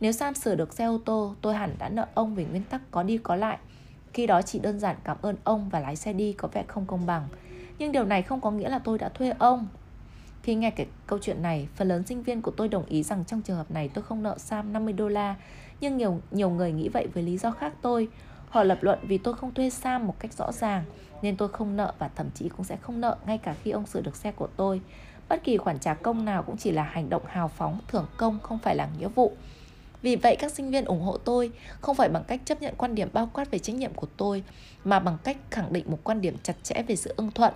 [0.00, 2.80] Nếu Sam sửa được xe ô tô, tôi hẳn đã nợ ông về nguyên tắc
[2.90, 3.58] có đi có lại.
[4.14, 6.86] Khi đó chỉ đơn giản cảm ơn ông và lái xe đi có vẻ không
[6.86, 7.28] công bằng.
[7.78, 9.66] Nhưng điều này không có nghĩa là tôi đã thuê ông.
[10.42, 13.24] Khi nghe cái câu chuyện này, phần lớn sinh viên của tôi đồng ý rằng
[13.24, 15.34] trong trường hợp này tôi không nợ Sam 50 đô la
[15.80, 18.08] nhưng nhiều nhiều người nghĩ vậy với lý do khác tôi.
[18.48, 20.84] Họ lập luận vì tôi không thuê Sam một cách rõ ràng
[21.22, 23.86] nên tôi không nợ và thậm chí cũng sẽ không nợ ngay cả khi ông
[23.86, 24.80] sửa được xe của tôi.
[25.28, 28.38] Bất kỳ khoản trả công nào cũng chỉ là hành động hào phóng, thưởng công
[28.42, 29.32] không phải là nghĩa vụ.
[30.04, 32.94] Vì vậy các sinh viên ủng hộ tôi không phải bằng cách chấp nhận quan
[32.94, 34.42] điểm bao quát về trách nhiệm của tôi
[34.84, 37.52] mà bằng cách khẳng định một quan điểm chặt chẽ về sự ưng thuận.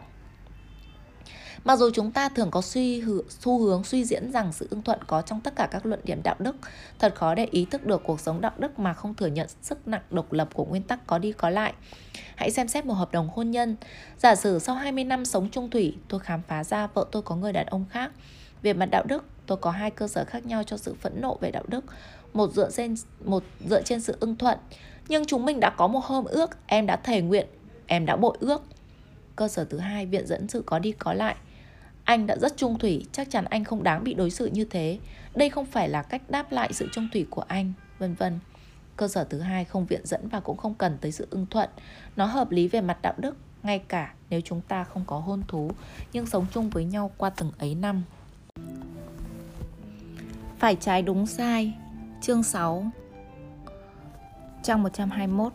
[1.64, 5.04] Mặc dù chúng ta thường có suy xu hướng suy diễn rằng sự ưng thuận
[5.06, 6.56] có trong tất cả các luận điểm đạo đức,
[6.98, 9.88] thật khó để ý thức được cuộc sống đạo đức mà không thừa nhận sức
[9.88, 11.72] nặng độc lập của nguyên tắc có đi có lại.
[12.36, 13.76] Hãy xem xét một hợp đồng hôn nhân.
[14.18, 17.36] Giả sử sau 20 năm sống chung thủy, tôi khám phá ra vợ tôi có
[17.36, 18.10] người đàn ông khác.
[18.62, 21.38] Về mặt đạo đức, tôi có hai cơ sở khác nhau cho sự phẫn nộ
[21.40, 21.84] về đạo đức.
[22.32, 24.58] Một dựa trên một dựa trên sự ưng thuận,
[25.08, 27.46] nhưng chúng mình đã có một hôm ước, em đã thề nguyện,
[27.86, 28.62] em đã bội ước.
[29.36, 31.36] Cơ sở thứ hai viện dẫn sự có đi có lại
[32.08, 34.98] anh đã rất trung thủy, chắc chắn anh không đáng bị đối xử như thế.
[35.34, 38.38] Đây không phải là cách đáp lại sự trung thủy của anh, vân vân.
[38.96, 41.70] Cơ sở thứ hai không viện dẫn và cũng không cần tới sự ưng thuận.
[42.16, 45.42] Nó hợp lý về mặt đạo đức, ngay cả nếu chúng ta không có hôn
[45.48, 45.70] thú,
[46.12, 48.02] nhưng sống chung với nhau qua từng ấy năm.
[50.58, 51.72] Phải trái đúng sai
[52.20, 52.86] Chương 6
[54.62, 55.52] Trang 121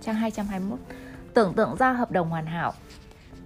[0.00, 0.78] Trang 221
[1.34, 2.72] Tưởng tượng ra hợp đồng hoàn hảo.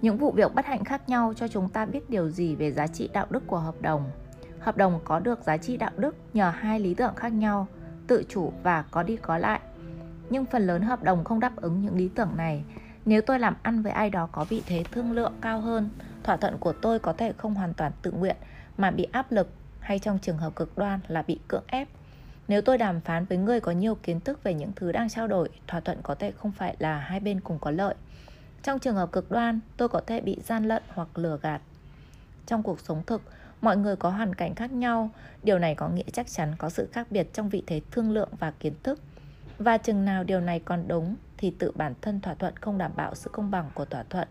[0.01, 2.87] Những vụ việc bất hạnh khác nhau cho chúng ta biết điều gì về giá
[2.87, 4.11] trị đạo đức của hợp đồng.
[4.59, 7.67] Hợp đồng có được giá trị đạo đức nhờ hai lý tưởng khác nhau,
[8.07, 9.59] Tự chủ và có đi có lại.
[10.29, 12.63] Nhưng phần lớn hợp đồng không đáp ứng những lý tưởng này.
[13.05, 15.89] Nếu tôi làm ăn với ai đó có vị thế thương lượng cao hơn,
[16.23, 18.35] Thỏa thuận của tôi có thể không hoàn toàn tự nguyện
[18.77, 19.49] Mà bị áp lực,
[19.79, 21.87] hay trong trường hợp cực đoan là bị cưỡng ép.
[22.47, 25.27] Nếu tôi đàm phán với người có nhiều kiến thức về những thứ đang trao
[25.27, 27.95] đổi, thỏa thuận có thể không phải là hai bên cùng có lợi.
[28.63, 31.61] Trong trường hợp cực đoan, tôi có thể bị gian lận hoặc lừa gạt.
[32.45, 33.21] Trong cuộc sống thực,
[33.61, 35.09] mọi người có hoàn cảnh khác nhau,
[35.43, 38.29] điều này có nghĩa chắc chắn có sự khác biệt trong vị thế thương lượng
[38.39, 38.99] và kiến thức.
[39.57, 42.91] Và chừng nào điều này còn đúng thì tự bản thân thỏa thuận không đảm
[42.95, 44.27] bảo sự công bằng của thỏa thuận.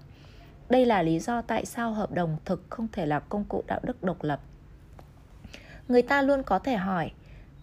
[0.68, 3.80] Đây là lý do tại sao hợp đồng thực không thể là công cụ đạo
[3.82, 4.40] đức độc lập
[5.88, 7.10] người ta luôn có thể hỏi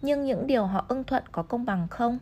[0.04, 2.18] nhưng những điều họ ưng thuận có công bằng không?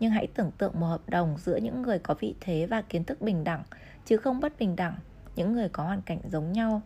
[0.00, 3.04] Nhưng hãy tưởng tượng một hợp đồng giữa những người có vị thế và kiến
[3.04, 3.62] thức bình đẳng
[4.06, 4.94] chứ không bất bình đẳng
[5.36, 6.82] những người có hoàn cảnh giống nhau.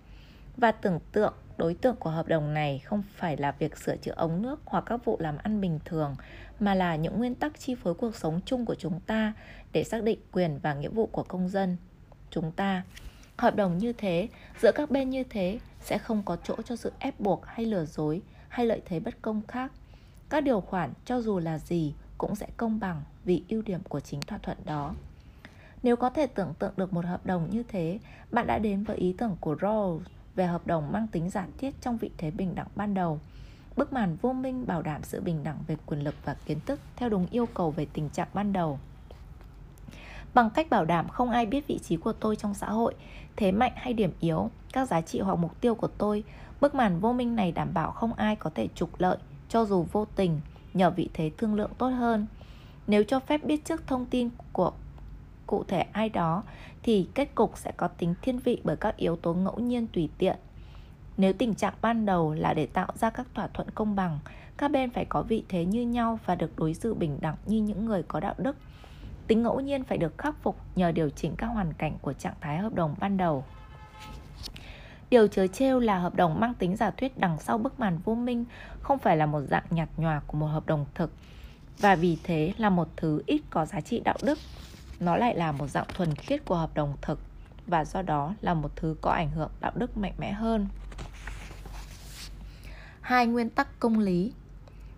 [0.56, 4.14] Và tưởng tượng đối tượng của hợp đồng này không phải là việc sửa chữa
[4.16, 6.16] ống nước hoặc các vụ làm ăn bình thường
[6.60, 9.32] mà là những nguyên tắc chi phối cuộc sống chung của chúng ta
[9.72, 11.76] để xác định quyền và nghĩa vụ của công dân.
[12.30, 12.82] Chúng ta
[13.38, 14.28] Hợp đồng như thế,
[14.62, 17.84] giữa các bên như thế sẽ không có chỗ cho sự ép buộc hay lừa
[17.84, 19.72] dối hay lợi thế bất công khác.
[20.28, 24.00] Các điều khoản cho dù là gì cũng sẽ công bằng vì ưu điểm của
[24.00, 24.94] chính thỏa thuận đó.
[25.82, 27.98] Nếu có thể tưởng tượng được một hợp đồng như thế,
[28.30, 30.00] bạn đã đến với ý tưởng của Rawls
[30.34, 33.20] về hợp đồng mang tính giả thiết trong vị thế bình đẳng ban đầu.
[33.76, 36.80] Bức màn vô minh bảo đảm sự bình đẳng về quyền lực và kiến thức
[36.96, 38.78] theo đúng yêu cầu về tình trạng ban đầu.
[40.34, 42.94] Bằng cách bảo đảm không ai biết vị trí của tôi trong xã hội
[43.36, 46.24] thế mạnh hay điểm yếu, các giá trị hoặc mục tiêu của tôi,
[46.60, 49.16] bức màn vô minh này đảm bảo không ai có thể trục lợi
[49.48, 50.40] cho dù vô tình
[50.74, 52.26] nhờ vị thế thương lượng tốt hơn.
[52.86, 54.72] Nếu cho phép biết trước thông tin của
[55.46, 56.42] cụ thể ai đó
[56.82, 60.08] thì kết cục sẽ có tính thiên vị bởi các yếu tố ngẫu nhiên tùy
[60.18, 60.36] tiện.
[61.16, 64.18] Nếu tình trạng ban đầu là để tạo ra các thỏa thuận công bằng,
[64.56, 67.62] các bên phải có vị thế như nhau và được đối xử bình đẳng như
[67.62, 68.56] những người có đạo đức
[69.26, 72.34] Tính ngẫu nhiên phải được khắc phục nhờ điều chỉnh các hoàn cảnh của trạng
[72.40, 73.44] thái hợp đồng ban đầu.
[75.10, 78.14] Điều chớ trêu là hợp đồng mang tính giả thuyết đằng sau bức màn vô
[78.14, 78.44] minh
[78.80, 81.12] không phải là một dạng nhạt nhòa của một hợp đồng thực
[81.78, 84.38] và vì thế là một thứ ít có giá trị đạo đức.
[85.00, 87.20] Nó lại là một dạng thuần khiết của hợp đồng thực
[87.66, 90.66] và do đó là một thứ có ảnh hưởng đạo đức mạnh mẽ hơn.
[93.00, 94.32] Hai nguyên tắc công lý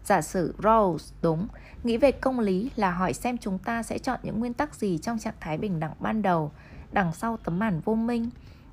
[0.08, 1.48] Giả sử Rawls đúng,
[1.84, 4.98] nghĩ về công lý là hỏi xem chúng ta sẽ chọn những nguyên tắc gì
[4.98, 6.52] trong trạng thái bình đẳng ban đầu,
[6.92, 8.30] đằng sau tấm màn vô minh.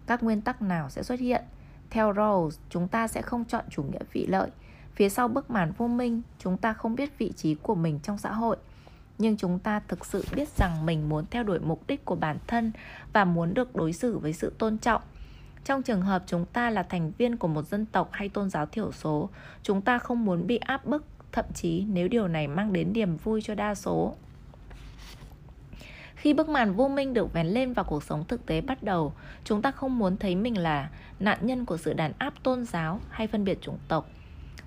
[0.08, 1.44] Các nguyên tắc nào sẽ xuất hiện?
[1.89, 4.50] Theo Rawls, chúng ta sẽ không chọn chủ nghĩa vị lợi.
[4.96, 8.18] Phía sau bức màn vô minh, chúng ta không biết vị trí của mình trong
[8.18, 8.58] xã hội.
[9.18, 12.38] Nhưng chúng ta thực sự biết rằng mình muốn theo đuổi mục đích của bản
[12.48, 12.72] thân
[13.13, 15.02] và muốn được đối xử với sự tôn trọng
[15.65, 18.65] trong trường hợp chúng ta là thành viên của một dân tộc hay tôn giáo
[18.65, 19.30] thiểu số,
[19.63, 23.18] chúng ta không muốn bị áp bức thậm chí nếu điều này mang đến niềm
[23.18, 24.15] vui cho đa số.
[26.26, 29.14] Khi bức màn vô minh được vén lên và cuộc sống thực tế bắt đầu,
[29.44, 33.00] chúng ta không muốn thấy mình là nạn nhân của sự đàn áp tôn giáo
[33.10, 34.10] hay phân biệt chủng tộc.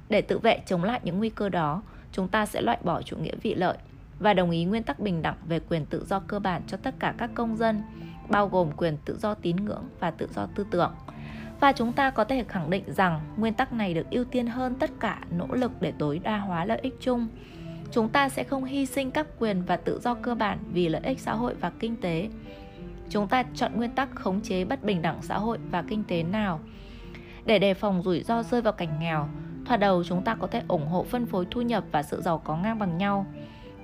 [0.08, 3.16] Để tự vệ chống lại những nguy cơ đó, chúng ta sẽ loại bỏ chủ
[3.16, 3.78] nghĩa vị lợi
[4.18, 6.94] và đồng ý nguyên tắc bình đẳng về quyền tự do cơ bản cho tất
[6.98, 7.82] cả các công dân,
[8.28, 10.94] bao gồm quyền tự do tín ngưỡng và tự do tư tưởng.
[11.60, 14.74] Và chúng ta có thể khẳng định rằng nguyên tắc này được ưu tiên hơn
[14.74, 17.28] tất cả nỗ lực để tối đa hóa lợi ích chung.
[17.90, 21.02] Chúng ta sẽ không hy sinh các quyền và tự do cơ bản vì lợi
[21.04, 22.28] ích xã hội và kinh tế.
[23.10, 26.22] Chúng ta chọn nguyên tắc khống chế bất bình đẳng xã hội và kinh tế
[26.22, 26.60] nào.
[27.44, 29.28] Để đề phòng rủi ro rơi vào cảnh nghèo,
[29.66, 32.38] thoạt đầu chúng ta có thể ủng hộ phân phối thu nhập và sự giàu
[32.38, 33.26] có ngang bằng nhau.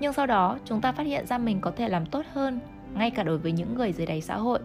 [0.01, 2.61] Nhưng sau đó, chúng ta phát hiện ra mình có thể làm tốt hơn,
[2.95, 4.61] ngay cả đối với những người dưới đáy xã hội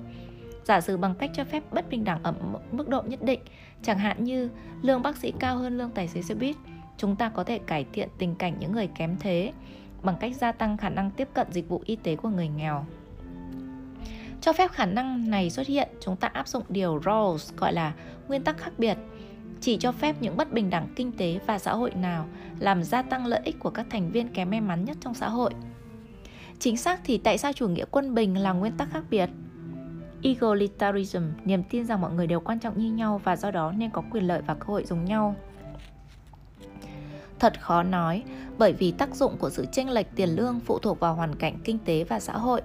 [0.69, 2.33] giả sử bằng cách cho phép bất bình đẳng ở
[2.71, 3.39] mức độ nhất định,
[3.83, 4.49] chẳng hạn như
[4.81, 6.55] lương bác sĩ cao hơn lương tài xế xe buýt,
[6.99, 9.51] chúng ta có thể cải thiện tình cảnh những người kém thế
[10.03, 12.85] bằng cách gia tăng khả năng tiếp cận dịch vụ y tế của người nghèo.
[14.41, 17.93] Cho phép khả năng này xuất hiện, chúng ta áp dụng điều Rawls gọi là
[18.27, 18.97] nguyên tắc khác biệt,
[19.61, 22.25] chỉ cho phép những bất bình đẳng kinh tế và xã hội nào
[22.59, 25.29] làm gia tăng lợi ích của các thành viên kém may mắn nhất trong xã
[25.29, 25.51] hội.
[26.59, 29.29] Chính xác thì tại sao chủ nghĩa quân bình là nguyên tắc khác biệt?
[30.21, 33.89] egalitarianism niềm tin rằng mọi người đều quan trọng như nhau và do đó nên
[33.89, 35.35] có quyền lợi và cơ hội giống nhau.
[37.39, 38.23] Thật khó nói,
[38.57, 41.59] bởi vì tác dụng của sự chênh lệch tiền lương phụ thuộc vào hoàn cảnh
[41.63, 42.61] kinh tế và xã hội.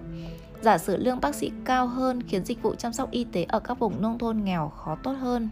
[0.61, 3.61] Giả sử lương bác sĩ cao hơn khiến dịch vụ chăm sóc y tế ở
[3.61, 5.49] các vùng nông thôn nghèo khó tốt hơn.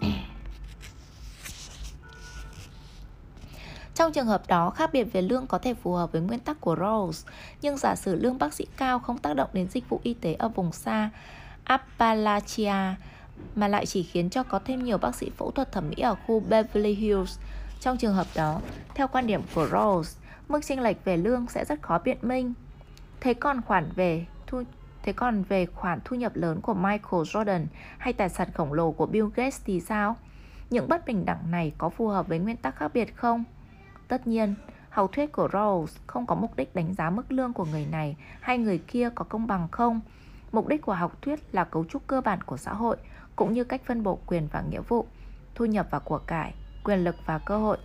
[3.94, 6.60] Trong trường hợp đó, khác biệt về lương có thể phù hợp với nguyên tắc
[6.60, 7.26] của Rawls,
[7.62, 10.34] nhưng giả sử lương bác sĩ cao không tác động đến dịch vụ y tế
[10.34, 11.10] ở vùng xa
[11.64, 12.94] Appalachia,
[13.54, 16.14] mà lại chỉ khiến cho có thêm nhiều bác sĩ phẫu thuật thẩm mỹ ở
[16.26, 17.38] khu Beverly Hills.
[17.84, 18.60] Trong trường hợp đó,
[18.94, 20.18] theo quan điểm của Rawls,
[20.48, 22.54] mức chênh lệch về lương sẽ rất khó biện minh.
[23.20, 24.62] Thế còn khoản về thu
[25.02, 27.66] Thế còn về khoản thu nhập lớn của Michael Jordan
[27.98, 30.16] hay tài sản khổng lồ của Bill Gates thì sao?
[30.70, 33.44] Những bất bình đẳng này có phù hợp với nguyên tắc khác biệt không?
[34.08, 34.54] Tất nhiên,
[34.90, 38.16] học thuyết của Rawls không có mục đích đánh giá mức lương của người này
[38.40, 40.00] hay người kia có công bằng không.
[40.52, 42.96] Mục đích của học thuyết là cấu trúc cơ bản của xã hội
[43.36, 45.06] cũng như cách phân bổ quyền và nghĩa vụ,
[45.54, 47.78] thu nhập và của cải, quyền lực và cơ hội.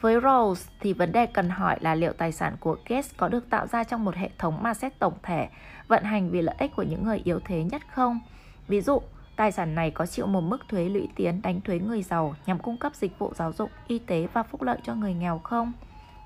[0.00, 3.50] Với Rawls thì vấn đề cần hỏi là liệu tài sản của Gates có được
[3.50, 5.48] tạo ra trong một hệ thống mà xét tổng thể,
[5.88, 8.20] vận hành vì lợi ích của những người yếu thế nhất không?
[8.68, 9.00] Ví dụ,
[9.40, 12.58] Tài sản này có chịu một mức thuế lũy tiến đánh thuế người giàu nhằm
[12.58, 15.72] cung cấp dịch vụ giáo dục, y tế và phúc lợi cho người nghèo không?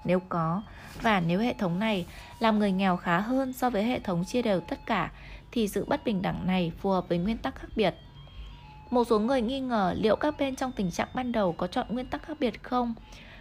[0.04, 0.62] Nếu có,
[1.02, 2.06] và nếu hệ thống này
[2.38, 5.10] làm người nghèo khá hơn so với hệ thống chia đều tất cả,
[5.52, 7.94] thì sự bất bình đẳng này phù hợp với nguyên tắc khác biệt.
[8.94, 11.86] Một số người nghi ngờ liệu các bên trong tình trạng ban đầu có chọn
[11.88, 12.94] nguyên tắc khác biệt không?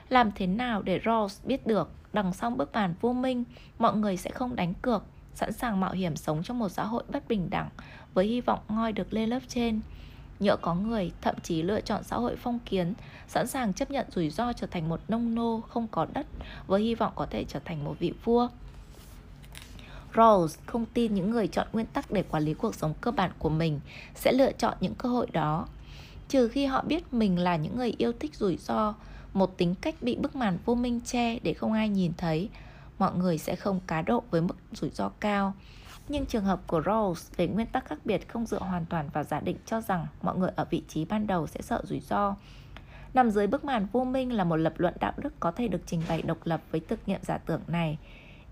[0.09, 3.43] Làm thế nào để Rawls biết được đằng sau bức màn vô minh,
[3.79, 7.03] mọi người sẽ không đánh cược, sẵn sàng mạo hiểm sống trong một xã hội
[7.11, 7.69] bất bình đẳng
[8.13, 9.81] với hy vọng ngoi được lên lớp trên.
[10.39, 12.93] Nhỡ có người thậm chí lựa chọn xã hội phong kiến,
[13.27, 16.27] sẵn sàng chấp nhận rủi ro trở thành một nông nô không có đất
[16.67, 18.47] với hy vọng có thể trở thành một vị vua.
[20.13, 23.31] Rawls không tin những người chọn nguyên tắc để quản lý cuộc sống cơ bản
[23.39, 23.79] của mình
[24.15, 25.67] sẽ lựa chọn những cơ hội đó.
[26.29, 28.93] Trừ khi họ biết mình là những người yêu thích rủi ro,
[29.33, 32.49] một tính cách bị bức màn vô minh che để không ai nhìn thấy,
[32.99, 35.53] mọi người sẽ không cá độ với mức rủi ro cao.
[36.09, 39.23] Nhưng trường hợp của Rawls về nguyên tắc khác biệt không dựa hoàn toàn vào
[39.23, 42.35] giả định cho rằng mọi người ở vị trí ban đầu sẽ sợ rủi ro.
[43.13, 45.81] Nằm dưới bức màn vô minh là một lập luận đạo đức có thể được
[45.85, 47.97] trình bày độc lập với thực nghiệm giả tưởng này.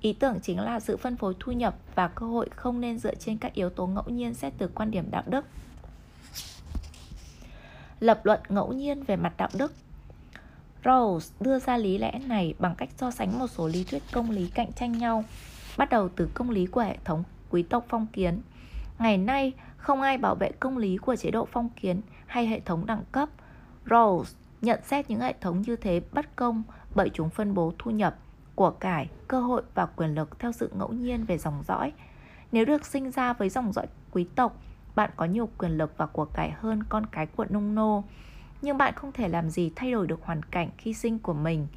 [0.01, 3.15] Ý tưởng chính là sự phân phối thu nhập và cơ hội không nên dựa
[3.15, 5.45] trên các yếu tố ngẫu nhiên xét từ quan điểm đạo đức.
[7.99, 9.73] Lập luận ngẫu nhiên về mặt đạo đức
[10.83, 14.29] Rawls đưa ra lý lẽ này bằng cách so sánh một số lý thuyết công
[14.29, 15.23] lý cạnh tranh nhau,
[15.77, 18.41] bắt đầu từ công lý của hệ thống quý tộc phong kiến.
[18.99, 22.59] Ngày nay, không ai bảo vệ công lý của chế độ phong kiến hay hệ
[22.59, 23.29] thống đẳng cấp.
[23.85, 24.23] Rawls
[24.61, 26.63] nhận xét những hệ thống như thế bất công
[26.95, 28.15] bởi chúng phân bố thu nhập,
[28.61, 31.93] của cải, cơ hội và quyền lực theo sự ngẫu nhiên về dòng dõi.
[32.51, 34.57] Nếu được sinh ra với dòng dõi quý tộc,
[34.95, 38.03] bạn có nhiều quyền lực và của cải hơn con cái của nông nô.
[38.61, 41.67] Nhưng bạn không thể làm gì thay đổi được hoàn cảnh khi sinh của mình.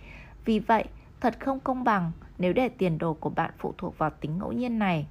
[0.44, 0.84] Vì vậy,
[1.20, 4.52] thật không công bằng nếu để tiền đồ của bạn phụ thuộc vào tính ngẫu
[4.52, 5.06] nhiên này.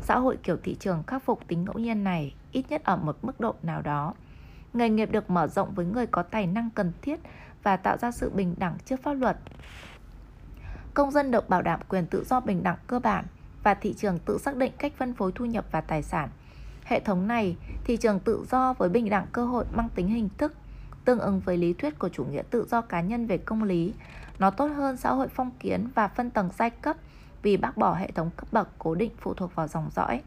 [0.00, 3.18] Xã hội kiểu thị trường khắc phục tính ngẫu nhiên này ít nhất ở một
[3.22, 4.14] mức độ nào đó.
[4.72, 7.20] Nghề nghiệp được mở rộng với người có tài năng cần thiết
[7.62, 9.36] và tạo ra sự bình đẳng trước pháp luật.
[10.94, 13.24] Công dân được bảo đảm quyền tự do bình đẳng cơ bản
[13.62, 16.28] và thị trường tự xác định cách phân phối thu nhập và tài sản.
[16.84, 20.28] Hệ thống này, thị trường tự do với bình đẳng cơ hội mang tính hình
[20.38, 20.54] thức,
[21.04, 23.94] tương ứng với lý thuyết của chủ nghĩa tự do cá nhân về công lý.
[24.38, 26.96] Nó tốt hơn xã hội phong kiến và phân tầng giai cấp
[27.42, 30.22] vì bác bỏ hệ thống cấp bậc cố định phụ thuộc vào dòng dõi.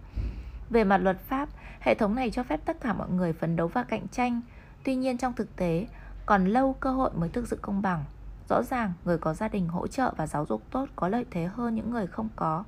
[0.70, 1.50] Về mặt luật pháp,
[1.80, 4.42] hệ thống này cho phép tất cả mọi người phấn đấu và cạnh tranh.
[4.84, 5.88] Tuy nhiên trong thực tế,
[6.26, 8.04] còn lâu cơ hội mới thực sự công bằng.
[8.50, 11.50] Rõ ràng, người có gia đình hỗ trợ và giáo dục tốt có lợi thế
[11.56, 12.64] hơn những người không có.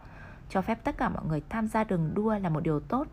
[0.50, 3.08] Cho phép tất cả mọi người tham gia đường đua là một điều tốt.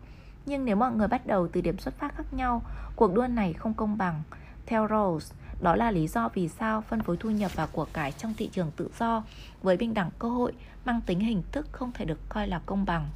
[0.45, 2.61] Nhưng nếu mọi người bắt đầu từ điểm xuất phát khác nhau,
[2.95, 4.23] cuộc đua này không công bằng.
[4.65, 8.11] Theo Rawls, đó là lý do vì sao phân phối thu nhập và của cải
[8.11, 9.23] trong thị trường tự do
[9.61, 10.53] với bình đẳng cơ hội
[10.85, 13.09] mang tính hình thức không thể được coi là công bằng.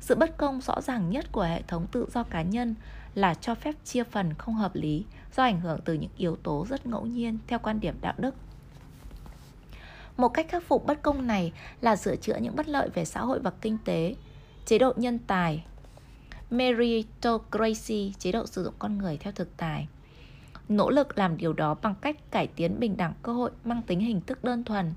[0.00, 2.74] Sự bất công rõ ràng nhất của hệ thống tự do cá nhân
[3.14, 5.04] là cho phép chia phần không hợp lý
[5.36, 8.34] do ảnh hưởng từ những yếu tố rất ngẫu nhiên theo quan điểm đạo đức.
[10.16, 13.20] Một cách khắc phục bất công này là sửa chữa những bất lợi về xã
[13.20, 14.14] hội và kinh tế,
[14.66, 15.64] chế độ nhân tài,
[16.50, 19.88] meritocracy, chế độ sử dụng con người theo thực tài
[20.68, 24.00] nỗ lực làm điều đó bằng cách cải tiến bình đẳng cơ hội mang tính
[24.00, 24.92] hình thức đơn thuần,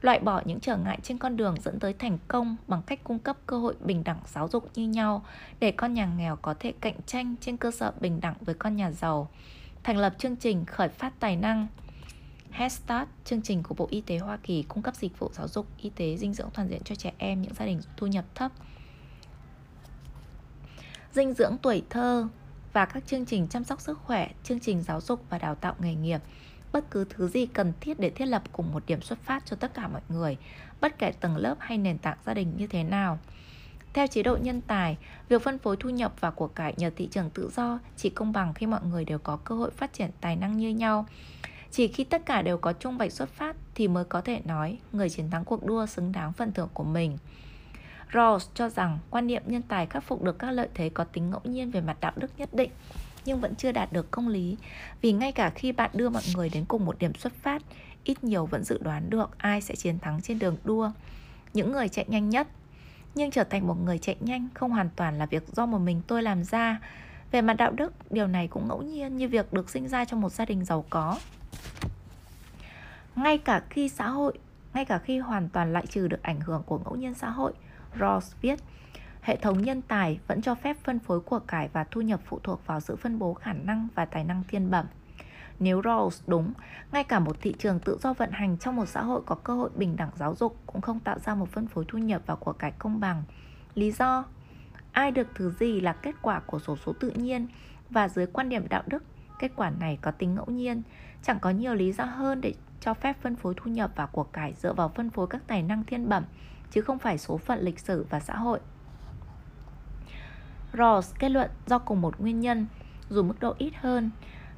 [0.00, 3.18] loại bỏ những trở ngại trên con đường dẫn tới thành công bằng cách cung
[3.18, 5.24] cấp cơ hội bình đẳng giáo dục như nhau
[5.60, 8.76] để con nhà nghèo có thể cạnh tranh trên cơ sở bình đẳng với con
[8.76, 9.28] nhà giàu,
[9.84, 11.66] thành lập chương trình khởi phát tài năng.
[12.50, 15.48] Head Start, chương trình của Bộ Y tế Hoa Kỳ cung cấp dịch vụ giáo
[15.48, 18.24] dục, y tế, dinh dưỡng toàn diện cho trẻ em những gia đình thu nhập
[18.34, 18.52] thấp.
[21.12, 22.28] Dinh dưỡng tuổi thơ,
[22.72, 25.74] và các chương trình chăm sóc sức khỏe, chương trình giáo dục và đào tạo
[25.78, 26.20] nghề nghiệp,
[26.72, 29.56] bất cứ thứ gì cần thiết để thiết lập cùng một điểm xuất phát cho
[29.56, 30.36] tất cả mọi người,
[30.80, 33.18] bất kể tầng lớp hay nền tảng gia đình như thế nào.
[33.92, 34.96] Theo chế độ nhân tài,
[35.28, 38.32] việc phân phối thu nhập và của cải nhờ thị trường tự do chỉ công
[38.32, 41.06] bằng khi mọi người đều có cơ hội phát triển tài năng như nhau.
[41.70, 44.78] Chỉ khi tất cả đều có chung vạch xuất phát thì mới có thể nói
[44.92, 47.18] người chiến thắng cuộc đua xứng đáng phần thưởng của mình.
[48.12, 51.30] Rawls cho rằng quan niệm nhân tài khắc phục được các lợi thế có tính
[51.30, 52.70] ngẫu nhiên về mặt đạo đức nhất định,
[53.24, 54.56] nhưng vẫn chưa đạt được công lý,
[55.00, 57.62] vì ngay cả khi bạn đưa mọi người đến cùng một điểm xuất phát,
[58.04, 60.90] ít nhiều vẫn dự đoán được ai sẽ chiến thắng trên đường đua,
[61.54, 62.48] những người chạy nhanh nhất.
[63.14, 66.02] Nhưng trở thành một người chạy nhanh không hoàn toàn là việc do một mình
[66.06, 66.80] tôi làm ra.
[67.30, 70.20] Về mặt đạo đức, điều này cũng ngẫu nhiên như việc được sinh ra trong
[70.20, 71.18] một gia đình giàu có
[73.16, 74.38] ngay cả khi xã hội
[74.74, 77.52] ngay cả khi hoàn toàn loại trừ được ảnh hưởng của ngẫu nhiên xã hội
[77.98, 78.58] Rawls viết
[79.20, 82.38] hệ thống nhân tài vẫn cho phép phân phối của cải và thu nhập phụ
[82.42, 84.86] thuộc vào sự phân bố khả năng và tài năng thiên bẩm
[85.60, 86.52] nếu Rawls đúng,
[86.92, 89.54] ngay cả một thị trường tự do vận hành trong một xã hội có cơ
[89.54, 92.34] hội bình đẳng giáo dục cũng không tạo ra một phân phối thu nhập và
[92.34, 93.22] của cải công bằng.
[93.74, 94.24] Lý do?
[94.92, 97.46] Ai được thứ gì là kết quả của số số tự nhiên
[97.90, 99.04] và dưới quan điểm đạo đức,
[99.38, 100.82] kết quả này có tính ngẫu nhiên.
[101.22, 104.24] Chẳng có nhiều lý do hơn để cho phép phân phối thu nhập và của
[104.24, 106.24] cải dựa vào phân phối các tài năng thiên bẩm,
[106.70, 108.60] chứ không phải số phận lịch sử và xã hội.
[110.72, 112.66] Rawls kết luận do cùng một nguyên nhân,
[113.08, 114.10] dù mức độ ít hơn,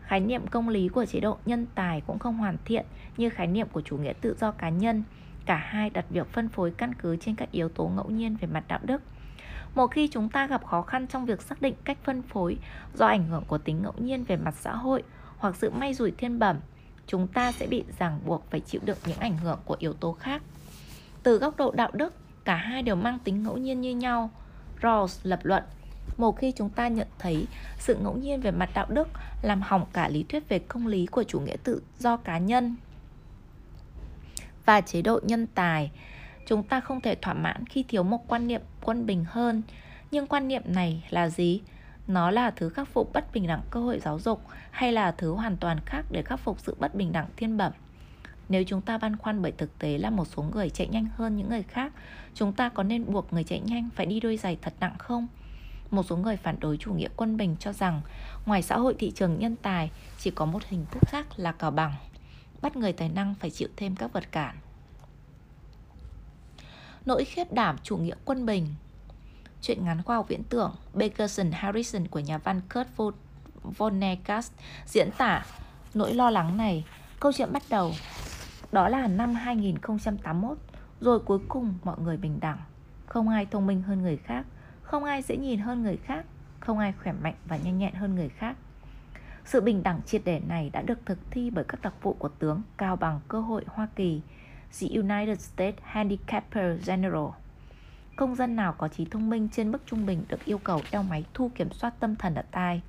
[0.02, 3.46] khái niệm công lý của chế độ nhân tài cũng không hoàn thiện như khái
[3.46, 5.02] niệm của chủ nghĩa tự do cá nhân.
[5.46, 8.48] Cả hai đặt việc phân phối căn cứ trên các yếu tố ngẫu nhiên về
[8.48, 9.02] mặt đạo đức.
[9.74, 12.58] Một khi chúng ta gặp khó khăn trong việc xác định cách phân phối
[12.94, 15.02] do ảnh hưởng của tính ngẫu nhiên về mặt xã hội
[15.42, 16.60] hoặc sự may rủi thiên bẩm,
[17.06, 20.12] chúng ta sẽ bị ràng buộc phải chịu đựng những ảnh hưởng của yếu tố
[20.12, 20.42] khác.
[21.22, 24.30] Từ góc độ đạo đức, cả hai đều mang tính ngẫu nhiên như nhau.
[24.80, 25.62] Rawls lập luận
[26.16, 27.46] một khi chúng ta nhận thấy
[27.78, 29.08] sự ngẫu nhiên về mặt đạo đức
[29.42, 32.76] làm hỏng cả lý thuyết về công lý của chủ nghĩa tự do cá nhân
[34.64, 35.90] và chế độ nhân tài
[36.46, 39.62] chúng ta không thể thỏa mãn khi thiếu một quan niệm quân bình hơn
[40.10, 41.60] nhưng quan niệm này là gì
[42.06, 45.32] nó là thứ khắc phục bất bình đẳng cơ hội giáo dục hay là thứ
[45.32, 47.72] hoàn toàn khác để khắc phục sự bất bình đẳng thiên bẩm
[48.48, 51.36] nếu chúng ta băn khoăn bởi thực tế là một số người chạy nhanh hơn
[51.36, 51.92] những người khác
[52.34, 55.28] chúng ta có nên buộc người chạy nhanh phải đi đôi giày thật nặng không
[55.92, 58.00] một số người phản đối chủ nghĩa quân bình cho rằng
[58.46, 61.70] ngoài xã hội thị trường nhân tài chỉ có một hình thức khác là cào
[61.70, 61.94] bằng,
[62.62, 64.56] bắt người tài năng phải chịu thêm các vật cản.
[67.06, 68.66] Nỗi khiếp đảm chủ nghĩa quân bình
[69.62, 73.14] Chuyện ngắn khoa học viễn tưởng Bakerson Harrison của nhà văn Kurt
[73.62, 74.44] Vonnegut
[74.86, 75.44] diễn tả
[75.94, 76.84] nỗi lo lắng này.
[77.20, 77.92] Câu chuyện bắt đầu
[78.72, 80.58] đó là năm 2081
[81.00, 82.58] rồi cuối cùng mọi người bình đẳng.
[83.06, 84.46] Không ai thông minh hơn người khác
[84.92, 86.24] không ai dễ nhìn hơn người khác,
[86.60, 88.56] không ai khỏe mạnh và nhanh nhẹn hơn người khác.
[89.44, 92.28] Sự bình đẳng triệt để này đã được thực thi bởi các đặc vụ của
[92.28, 94.20] tướng cao bằng cơ hội Hoa Kỳ,
[94.80, 97.28] The United States Handicapper General.
[98.16, 101.02] Công dân nào có trí thông minh trên mức trung bình được yêu cầu đeo
[101.02, 102.82] máy thu kiểm soát tâm thần ở tai.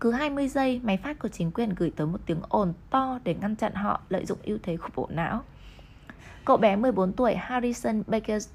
[0.00, 3.34] Cứ 20 giây, máy phát của chính quyền gửi tới một tiếng ồn to để
[3.34, 5.42] ngăn chặn họ lợi dụng ưu thế của bộ não.
[6.44, 8.48] Cậu bé 14 tuổi Harrison Baker,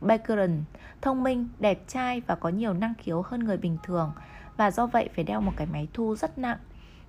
[0.00, 0.64] Bakeron
[1.00, 4.12] thông minh, đẹp trai và có nhiều năng khiếu hơn người bình thường
[4.56, 6.58] và do vậy phải đeo một cái máy thu rất nặng.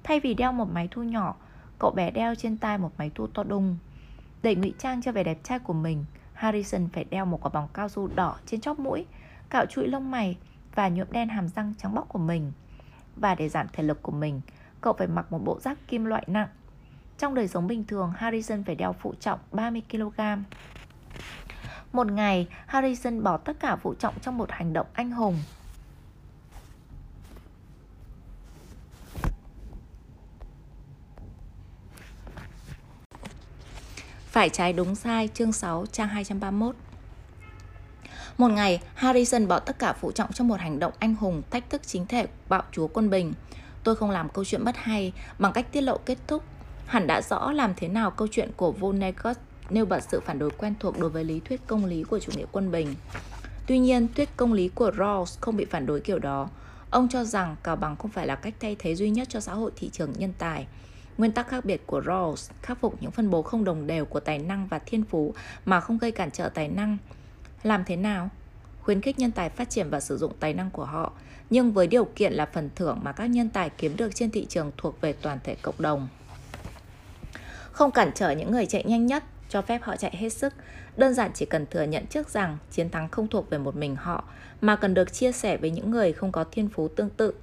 [0.03, 1.35] Thay vì đeo một máy thu nhỏ,
[1.79, 3.77] cậu bé đeo trên tai một máy thu to đùng.
[4.43, 6.05] Để ngụy trang cho vẻ đẹp trai của mình,
[6.43, 9.05] Harrison phải đeo một quả bóng cao su đỏ trên chóp mũi,
[9.49, 10.37] cạo trụi lông mày
[10.75, 12.51] và nhuộm đen hàm răng trắng bóc của mình.
[13.15, 14.41] Và để giảm thể lực của mình,
[14.81, 16.47] cậu phải mặc một bộ giáp kim loại nặng.
[17.17, 20.21] Trong đời sống bình thường, Harrison phải đeo phụ trọng 30 kg.
[21.93, 25.37] Một ngày, Harrison bỏ tất cả phụ trọng trong một hành động anh hùng.
[34.43, 36.75] Phải trái đúng sai, chương 6, trang 231.
[38.37, 41.69] Một ngày, Harrison bỏ tất cả phụ trọng cho một hành động anh hùng thách
[41.69, 43.33] thức chính thể bạo chúa quân bình.
[43.83, 46.43] Tôi không làm câu chuyện bất hay bằng cách tiết lộ kết thúc.
[46.85, 49.37] Hẳn đã rõ làm thế nào câu chuyện của Vonnegut
[49.69, 52.31] nêu bật sự phản đối quen thuộc đối với lý thuyết công lý của chủ
[52.35, 52.95] nghĩa quân bình.
[53.67, 56.49] Tuy nhiên, thuyết công lý của Rawls không bị phản đối kiểu đó.
[56.89, 59.53] Ông cho rằng cào bằng không phải là cách thay thế duy nhất cho xã
[59.53, 60.67] hội thị trường nhân tài.
[61.17, 64.19] Nguyên tắc khác biệt của Rawls khắc phục những phân bố không đồng đều của
[64.19, 65.33] tài năng và thiên phú
[65.65, 66.97] mà không gây cản trở tài năng.
[67.63, 68.29] Làm thế nào?
[68.81, 71.13] Khuyến khích nhân tài phát triển và sử dụng tài năng của họ,
[71.49, 74.45] nhưng với điều kiện là phần thưởng mà các nhân tài kiếm được trên thị
[74.49, 76.07] trường thuộc về toàn thể cộng đồng.
[77.71, 80.53] Không cản trở những người chạy nhanh nhất, cho phép họ chạy hết sức.
[80.97, 83.95] Đơn giản chỉ cần thừa nhận trước rằng chiến thắng không thuộc về một mình
[83.95, 84.23] họ,
[84.61, 87.33] mà cần được chia sẻ với những người không có thiên phú tương tự.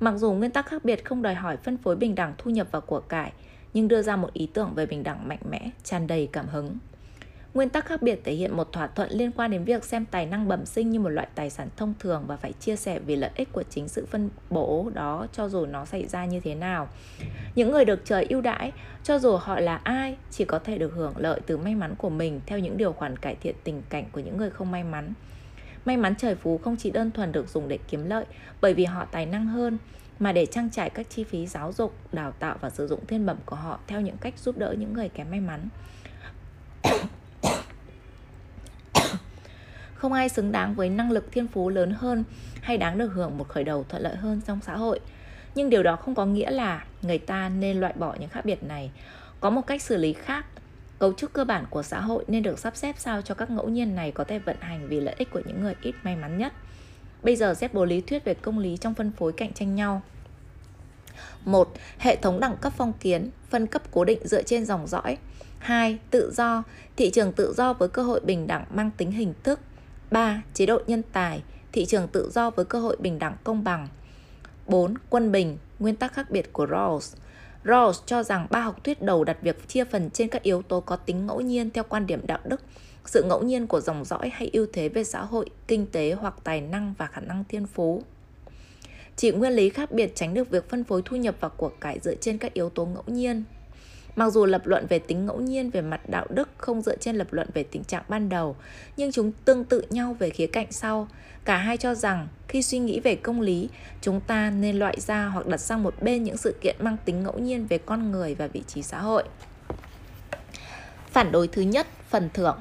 [0.00, 2.68] Mặc dù nguyên tắc khác biệt không đòi hỏi phân phối bình đẳng thu nhập
[2.70, 3.32] và của cải,
[3.74, 6.76] nhưng đưa ra một ý tưởng về bình đẳng mạnh mẽ, tràn đầy cảm hứng.
[7.54, 10.26] Nguyên tắc khác biệt thể hiện một thỏa thuận liên quan đến việc xem tài
[10.26, 13.16] năng bẩm sinh như một loại tài sản thông thường và phải chia sẻ vì
[13.16, 16.54] lợi ích của chính sự phân bổ đó cho dù nó xảy ra như thế
[16.54, 16.88] nào.
[17.54, 18.72] Những người được trời ưu đãi,
[19.02, 22.10] cho dù họ là ai, chỉ có thể được hưởng lợi từ may mắn của
[22.10, 25.12] mình theo những điều khoản cải thiện tình cảnh của những người không may mắn.
[25.86, 28.24] May mắn trời phú không chỉ đơn thuần được dùng để kiếm lợi
[28.60, 29.78] bởi vì họ tài năng hơn,
[30.18, 33.26] mà để trang trải các chi phí giáo dục, đào tạo và sử dụng thiên
[33.26, 35.68] bẩm của họ theo những cách giúp đỡ những người kém may mắn.
[39.94, 42.24] không ai xứng đáng với năng lực thiên phú lớn hơn
[42.62, 45.00] hay đáng được hưởng một khởi đầu thuận lợi hơn trong xã hội.
[45.54, 48.64] Nhưng điều đó không có nghĩa là người ta nên loại bỏ những khác biệt
[48.64, 48.90] này.
[49.40, 50.46] Có một cách xử lý khác
[50.98, 53.68] Cấu trúc cơ bản của xã hội nên được sắp xếp sao cho các ngẫu
[53.68, 56.38] nhiên này có thể vận hành vì lợi ích của những người ít may mắn
[56.38, 56.52] nhất.
[57.22, 60.02] Bây giờ xét bố lý thuyết về công lý trong phân phối cạnh tranh nhau.
[61.44, 61.72] 1.
[61.98, 65.18] Hệ thống đẳng cấp phong kiến, phân cấp cố định dựa trên dòng dõi.
[65.58, 65.98] 2.
[66.10, 66.62] Tự do,
[66.96, 69.60] thị trường tự do với cơ hội bình đẳng mang tính hình thức.
[70.10, 70.42] 3.
[70.54, 71.42] Chế độ nhân tài,
[71.72, 73.88] thị trường tự do với cơ hội bình đẳng công bằng.
[74.66, 74.94] 4.
[75.10, 77.16] Quân bình, nguyên tắc khác biệt của Rawls.
[77.66, 80.80] Rawls cho rằng ba học thuyết đầu đặt việc chia phần trên các yếu tố
[80.80, 82.60] có tính ngẫu nhiên theo quan điểm đạo đức,
[83.04, 86.34] sự ngẫu nhiên của dòng dõi hay ưu thế về xã hội, kinh tế hoặc
[86.44, 88.02] tài năng và khả năng thiên phú.
[89.16, 91.98] Chỉ nguyên lý khác biệt tránh được việc phân phối thu nhập và của cải
[92.02, 93.44] dựa trên các yếu tố ngẫu nhiên.
[94.16, 97.16] Mặc dù lập luận về tính ngẫu nhiên về mặt đạo đức không dựa trên
[97.16, 98.56] lập luận về tình trạng ban đầu,
[98.96, 101.08] nhưng chúng tương tự nhau về khía cạnh sau.
[101.44, 103.68] Cả hai cho rằng khi suy nghĩ về công lý,
[104.00, 107.22] chúng ta nên loại ra hoặc đặt sang một bên những sự kiện mang tính
[107.22, 109.24] ngẫu nhiên về con người và vị trí xã hội.
[111.10, 112.58] Phản đối thứ nhất, phần thưởng.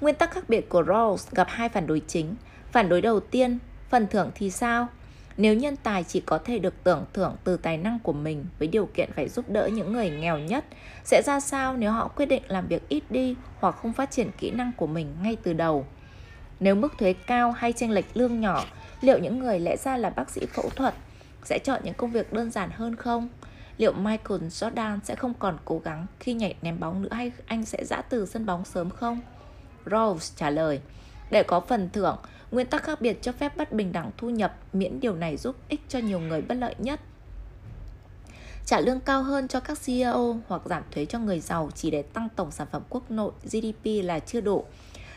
[0.00, 2.34] Nguyên tắc khác biệt của Rawls gặp hai phản đối chính.
[2.72, 3.58] Phản đối đầu tiên,
[3.88, 4.88] phần thưởng thì sao?
[5.36, 8.68] Nếu nhân tài chỉ có thể được tưởng thưởng từ tài năng của mình với
[8.68, 10.64] điều kiện phải giúp đỡ những người nghèo nhất,
[11.04, 14.30] sẽ ra sao nếu họ quyết định làm việc ít đi hoặc không phát triển
[14.38, 15.86] kỹ năng của mình ngay từ đầu?
[16.60, 18.64] Nếu mức thuế cao hay chênh lệch lương nhỏ,
[19.00, 20.94] liệu những người lẽ ra là bác sĩ phẫu thuật
[21.44, 23.28] sẽ chọn những công việc đơn giản hơn không?
[23.78, 27.64] Liệu Michael Jordan sẽ không còn cố gắng khi nhảy ném bóng nữa hay anh
[27.64, 29.20] sẽ giã từ sân bóng sớm không?
[29.86, 30.80] Rose trả lời,
[31.30, 32.16] để có phần thưởng,
[32.50, 35.56] Nguyên tắc khác biệt cho phép bất bình đẳng thu nhập miễn điều này giúp
[35.68, 37.00] ích cho nhiều người bất lợi nhất.
[38.66, 42.02] Trả lương cao hơn cho các CEO hoặc giảm thuế cho người giàu chỉ để
[42.02, 44.64] tăng tổng sản phẩm quốc nội GDP là chưa đủ.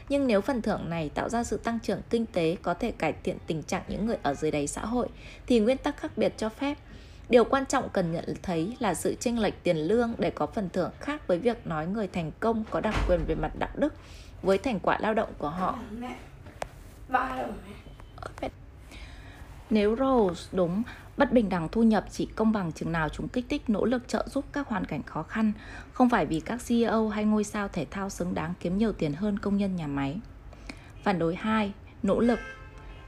[0.10, 3.14] Nhưng nếu phần thưởng này tạo ra sự tăng trưởng kinh tế, có thể cải
[3.24, 5.08] thiện tình trạng những người ở dưới đáy xã hội,
[5.48, 6.78] thì nguyên tắc khác biệt cho phép.
[7.30, 10.70] Điều quan trọng cần nhận thấy là sự chênh lệch tiền lương để có phần
[10.74, 13.94] thưởng khác với việc nói người thành công có đặc quyền về mặt đạo đức
[14.42, 15.80] với thành quả lao động của họ
[19.70, 20.84] nếu Rose đúng,
[21.18, 24.08] bất bình đẳng thu nhập chỉ công bằng chừng nào chúng kích thích nỗ lực
[24.08, 25.52] trợ giúp các hoàn cảnh khó khăn,
[25.94, 29.14] không phải vì các CEO hay ngôi sao thể thao xứng đáng kiếm nhiều tiền
[29.14, 30.20] hơn công nhân nhà máy.
[31.04, 31.74] Phản đối 2,
[32.04, 32.40] nỗ lực.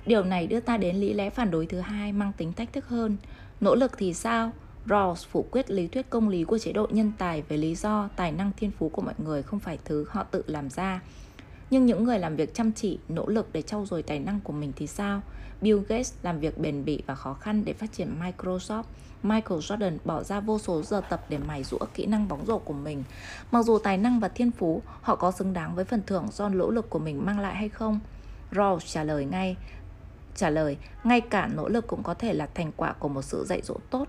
[0.05, 2.87] Điều này đưa ta đến lý lẽ phản đối thứ hai mang tính thách thức
[2.87, 3.17] hơn.
[3.61, 4.51] Nỗ lực thì sao?
[4.85, 8.09] Rawls phủ quyết lý thuyết công lý của chế độ nhân tài với lý do
[8.15, 11.01] tài năng thiên phú của mọi người không phải thứ họ tự làm ra
[11.76, 14.53] nhưng những người làm việc chăm chỉ, nỗ lực để trau dồi tài năng của
[14.53, 15.21] mình thì sao?
[15.61, 18.84] Bill Gates làm việc bền bỉ và khó khăn để phát triển Microsoft.
[19.23, 22.57] Michael Jordan bỏ ra vô số giờ tập để mài rũa kỹ năng bóng rổ
[22.57, 23.03] của mình.
[23.51, 26.49] Mặc dù tài năng và thiên phú, họ có xứng đáng với phần thưởng do
[26.49, 27.99] nỗ lực của mình mang lại hay không?
[28.51, 29.55] Rawls trả lời ngay,
[30.36, 33.45] trả lời, ngay cả nỗ lực cũng có thể là thành quả của một sự
[33.45, 34.07] dạy dỗ tốt.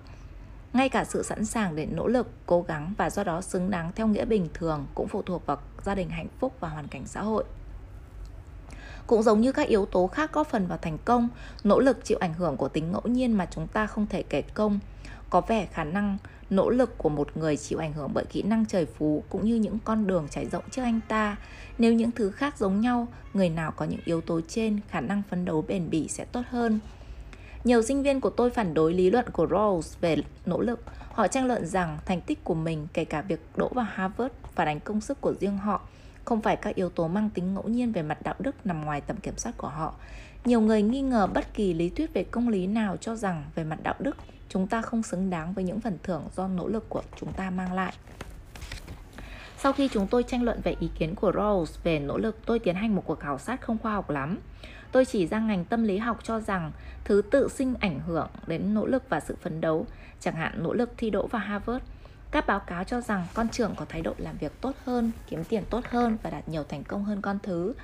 [0.77, 3.93] Ngay cả sự sẵn sàng để nỗ lực, cố gắng và do đó xứng đáng
[3.95, 7.07] theo nghĩa bình thường cũng phụ thuộc vào gia đình hạnh phúc và hoàn cảnh
[7.07, 7.45] xã hội.
[9.07, 11.29] Cũng giống như các yếu tố khác góp phần vào thành công,
[11.65, 14.43] nỗ lực chịu ảnh hưởng của tính ngẫu nhiên mà chúng ta không thể kể
[14.43, 14.79] công.
[15.31, 16.19] Có vẻ khả năng
[16.51, 19.55] nỗ lực của một người chịu ảnh hưởng bởi kỹ năng trời phú cũng như
[19.55, 21.37] những con đường trải rộng trước anh ta.
[21.79, 25.23] Nếu những thứ khác giống nhau, người nào có những yếu tố trên, khả năng
[25.31, 26.81] phấn đấu bền bỉ sẽ tốt hơn.
[27.67, 30.81] Nhiều sinh viên của tôi phản đối lý luận của Rawls về nỗ lực.
[31.13, 34.69] Họ tranh luận rằng thành tích của mình, kể cả việc đỗ vào Harvard, phản
[34.69, 35.81] ánh công sức của riêng họ,
[36.25, 39.01] không phải các yếu tố mang tính ngẫu nhiên về mặt đạo đức nằm ngoài
[39.01, 39.95] tầm kiểm soát của họ.
[40.45, 43.65] Nhiều người nghi ngờ bất kỳ lý thuyết về công lý nào cho rằng về
[43.65, 44.17] mặt đạo đức,
[44.49, 47.51] chúng ta không xứng đáng với những phần thưởng do nỗ lực của chúng ta
[47.51, 47.93] mang lại.
[49.59, 52.59] Sau khi chúng tôi tranh luận về ý kiến của Rawls về nỗ lực, tôi
[52.59, 54.39] tiến hành một cuộc khảo sát không khoa học lắm.
[54.97, 56.73] Tôi chỉ ra ngành tâm lý học cho rằng
[57.05, 59.87] thứ tự sinh ảnh hưởng đến nỗ lực và sự phấn đấu,
[60.21, 61.85] chẳng hạn nỗ lực thi đỗ vào Harvard.
[62.31, 65.45] Các báo cáo cho rằng con trưởng có thái độ làm việc tốt hơn, kiếm
[65.45, 67.75] tiền tốt hơn và đạt nhiều thành công hơn con thứ.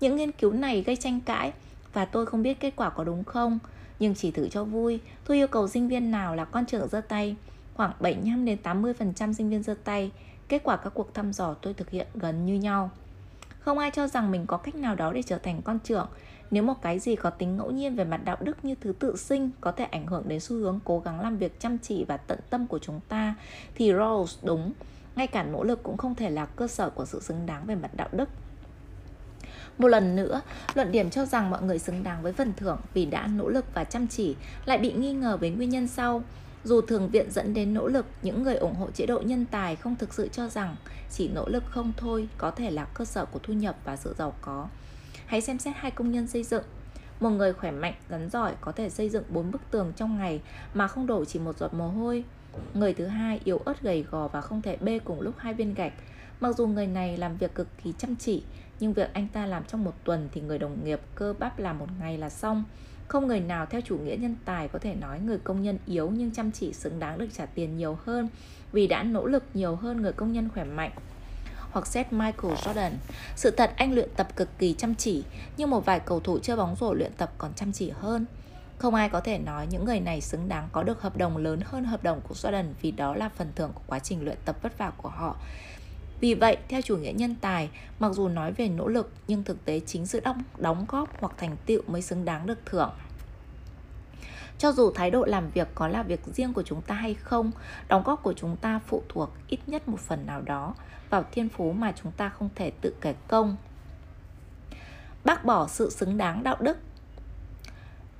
[0.00, 1.52] Những nghiên cứu này gây tranh cãi.
[1.92, 3.58] Và tôi không biết kết quả có đúng không,
[3.98, 7.00] nhưng chỉ thử cho vui, tôi yêu cầu sinh viên nào là con trưởng giơ
[7.00, 7.36] tay.
[7.74, 10.10] Khoảng 75 đến 80% sinh viên giơ tay.
[10.48, 12.90] Kết quả các cuộc thăm dò tôi thực hiện gần như nhau.
[13.60, 16.08] Không ai cho rằng mình có cách nào đó để trở thành con trưởng.
[16.50, 19.16] Nếu một cái gì có tính ngẫu nhiên về mặt đạo đức như thứ tự
[19.16, 22.16] sinh có thể ảnh hưởng đến xu hướng cố gắng làm việc chăm chỉ và
[22.16, 23.34] tận tâm của chúng ta,
[23.74, 24.72] thì Rawls đúng.
[25.16, 27.74] Ngay cả nỗ lực cũng không thể là cơ sở của sự xứng đáng về
[27.74, 28.28] mặt đạo đức.
[29.78, 30.40] Một lần nữa,
[30.74, 33.64] luận điểm cho rằng mọi người xứng đáng với phần thưởng vì đã nỗ lực
[33.74, 36.22] và chăm chỉ lại bị nghi ngờ với nguyên nhân sau.
[36.64, 39.76] Dù thường viện dẫn đến nỗ lực, những người ủng hộ chế độ nhân tài
[39.76, 40.76] không thực sự cho rằng
[41.10, 44.14] chỉ nỗ lực không thôi có thể là cơ sở của thu nhập và sự
[44.18, 44.68] giàu có.
[45.30, 46.62] Hãy xem xét hai công nhân xây dựng.
[47.20, 50.40] Một người khỏe mạnh, rắn giỏi có thể xây dựng bốn bức tường trong ngày
[50.74, 52.24] mà không đổ chỉ một giọt mồ hôi.
[52.74, 55.74] Người thứ hai yếu ớt gầy gò và không thể bê cùng lúc hai viên
[55.74, 55.92] gạch.
[56.40, 58.42] Mặc dù người này làm việc cực kỳ chăm chỉ,
[58.80, 61.78] nhưng việc anh ta làm trong một tuần thì người đồng nghiệp cơ bắp làm
[61.78, 62.64] một ngày là xong.
[63.08, 66.10] Không người nào theo chủ nghĩa nhân tài có thể nói người công nhân yếu
[66.10, 68.28] nhưng chăm chỉ xứng đáng được trả tiền nhiều hơn
[68.72, 70.90] vì đã nỗ lực nhiều hơn người công nhân khỏe mạnh
[71.70, 72.90] hoặc xét Michael Jordan.
[73.36, 75.24] Sự thật anh luyện tập cực kỳ chăm chỉ,
[75.56, 78.26] nhưng một vài cầu thủ chơi bóng rổ luyện tập còn chăm chỉ hơn.
[78.78, 81.60] Không ai có thể nói những người này xứng đáng có được hợp đồng lớn
[81.64, 84.56] hơn hợp đồng của Jordan vì đó là phần thưởng của quá trình luyện tập
[84.62, 85.36] vất vả của họ.
[86.20, 89.64] Vì vậy, theo chủ nghĩa nhân tài, mặc dù nói về nỗ lực nhưng thực
[89.64, 92.90] tế chính sự đóng, đóng góp hoặc thành tựu mới xứng đáng được thưởng.
[94.58, 97.50] Cho dù thái độ làm việc có là việc riêng của chúng ta hay không,
[97.88, 100.74] đóng góp của chúng ta phụ thuộc ít nhất một phần nào đó
[101.10, 103.56] vào thiên phú mà chúng ta không thể tự kể công.
[105.24, 106.78] Bác bỏ sự xứng đáng đạo đức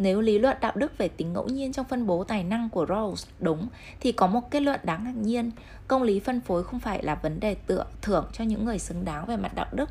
[0.01, 2.85] nếu lý luận đạo đức về tính ngẫu nhiên trong phân bố tài năng của
[2.85, 3.69] Rawls đúng,
[4.01, 5.51] thì có một kết luận đáng ngạc nhiên.
[5.89, 9.05] Công lý phân phối không phải là vấn đề tựa, thưởng cho những người xứng
[9.05, 9.91] đáng về mặt đạo đức.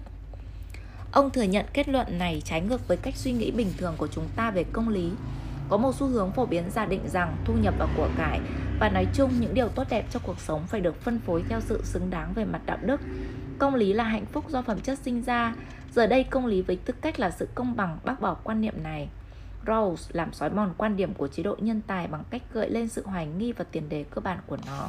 [1.11, 4.07] Ông thừa nhận kết luận này trái ngược với cách suy nghĩ bình thường của
[4.07, 5.09] chúng ta về công lý.
[5.69, 8.39] Có một xu hướng phổ biến giả định rằng thu nhập và của cải
[8.79, 11.61] và nói chung, những điều tốt đẹp cho cuộc sống phải được phân phối theo
[11.61, 13.01] sự xứng đáng về mặt đạo đức.
[13.59, 15.55] Công lý là hạnh phúc do phẩm chất sinh ra.
[15.91, 18.83] Giờ đây công lý với tư cách là sự công bằng bác bỏ quan niệm
[18.83, 19.09] này.
[19.65, 22.87] Rawls làm xói mòn quan điểm của chế độ nhân tài bằng cách gợi lên
[22.87, 24.87] sự hoài nghi và tiền đề cơ bản của nó.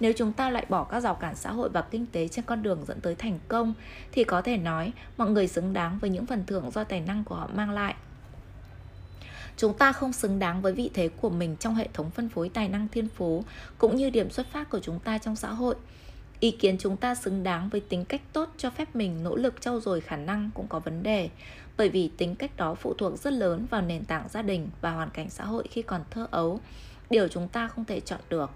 [0.00, 2.62] Nếu chúng ta loại bỏ các rào cản xã hội và kinh tế trên con
[2.62, 3.74] đường dẫn tới thành công,
[4.12, 7.24] thì có thể nói mọi người xứng đáng với những phần thưởng do tài năng
[7.24, 7.94] của họ mang lại.
[9.62, 12.48] Chúng ta không xứng đáng với vị thế của mình trong hệ thống phân phối
[12.48, 13.44] tài năng thiên phú
[13.78, 15.74] cũng như điểm xuất phát của chúng ta trong xã hội.
[16.40, 19.60] Ý kiến chúng ta xứng đáng với tính cách tốt cho phép mình nỗ lực
[19.60, 21.30] trau dồi khả năng cũng có vấn đề
[21.76, 24.90] bởi vì tính cách đó phụ thuộc rất lớn vào nền tảng gia đình và
[24.90, 26.60] hoàn cảnh xã hội khi còn thơ ấu,
[27.10, 28.50] điều chúng ta không thể chọn được.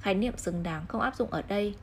[0.00, 1.74] Khái niệm xứng đáng không áp dụng ở đây.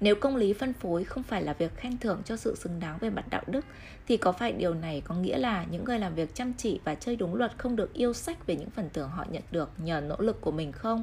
[0.00, 2.98] Nếu công lý phân phối không phải là việc khen thưởng cho sự xứng đáng
[2.98, 3.64] về mặt đạo đức
[4.08, 6.94] thì có phải điều này có nghĩa là những người làm việc chăm chỉ và
[6.94, 10.00] chơi đúng luật không được yêu sách về những phần thưởng họ nhận được nhờ
[10.00, 11.02] nỗ lực của mình không?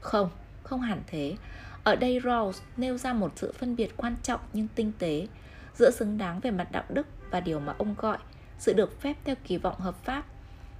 [0.00, 0.30] Không,
[0.62, 1.36] không hẳn thế.
[1.84, 5.26] Ở đây Rawls nêu ra một sự phân biệt quan trọng nhưng tinh tế
[5.74, 8.18] giữa xứng đáng về mặt đạo đức và điều mà ông gọi
[8.58, 10.24] sự được phép theo kỳ vọng hợp pháp.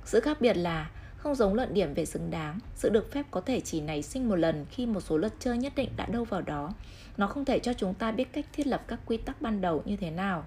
[0.04, 0.90] Sự khác biệt là
[1.28, 4.28] không giống luận điểm về xứng đáng, sự được phép có thể chỉ nảy sinh
[4.28, 6.72] một lần khi một số luật chơi nhất định đã đâu vào đó.
[7.16, 9.82] Nó không thể cho chúng ta biết cách thiết lập các quy tắc ban đầu
[9.84, 10.44] như thế nào.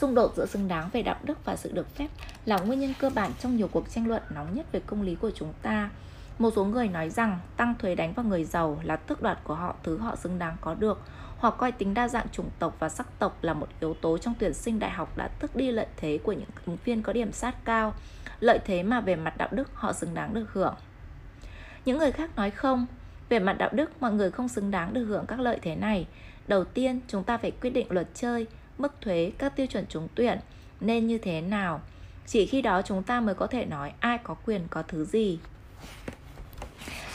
[0.00, 2.08] Xung đột giữa xứng đáng về đạo đức và sự được phép
[2.44, 5.14] là nguyên nhân cơ bản trong nhiều cuộc tranh luận nóng nhất về công lý
[5.14, 5.90] của chúng ta.
[6.38, 9.54] Một số người nói rằng tăng thuế đánh vào người giàu là tước đoạt của
[9.54, 11.00] họ thứ họ xứng đáng có được
[11.42, 14.34] hoặc coi tính đa dạng chủng tộc và sắc tộc là một yếu tố trong
[14.38, 17.32] tuyển sinh đại học đã tước đi lợi thế của những ứng viên có điểm
[17.32, 17.94] sát cao,
[18.40, 20.74] lợi thế mà về mặt đạo đức họ xứng đáng được hưởng.
[21.84, 22.86] Những người khác nói không,
[23.28, 26.06] về mặt đạo đức mọi người không xứng đáng được hưởng các lợi thế này.
[26.48, 28.46] Đầu tiên, chúng ta phải quyết định luật chơi,
[28.78, 30.38] mức thuế, các tiêu chuẩn trúng tuyển
[30.80, 31.80] nên như thế nào.
[32.26, 35.38] Chỉ khi đó chúng ta mới có thể nói ai có quyền có thứ gì.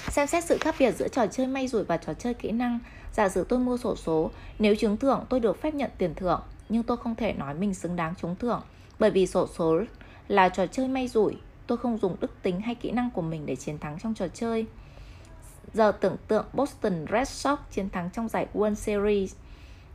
[0.10, 2.80] Xem xét sự khác biệt giữa trò chơi may rủi và trò chơi kỹ năng
[3.18, 6.42] Giả sử tôi mua sổ số, nếu trúng thưởng tôi được phép nhận tiền thưởng,
[6.70, 8.62] nhưng tôi không thể nói mình xứng đáng trúng thưởng,
[9.00, 9.82] bởi vì sổ số
[10.28, 11.38] là trò chơi may rủi,
[11.68, 14.28] tôi không dùng đức tính hay kỹ năng của mình để chiến thắng trong trò
[14.28, 14.66] chơi.
[15.74, 19.36] Giờ tưởng tượng Boston Red Sox chiến thắng trong giải World Series.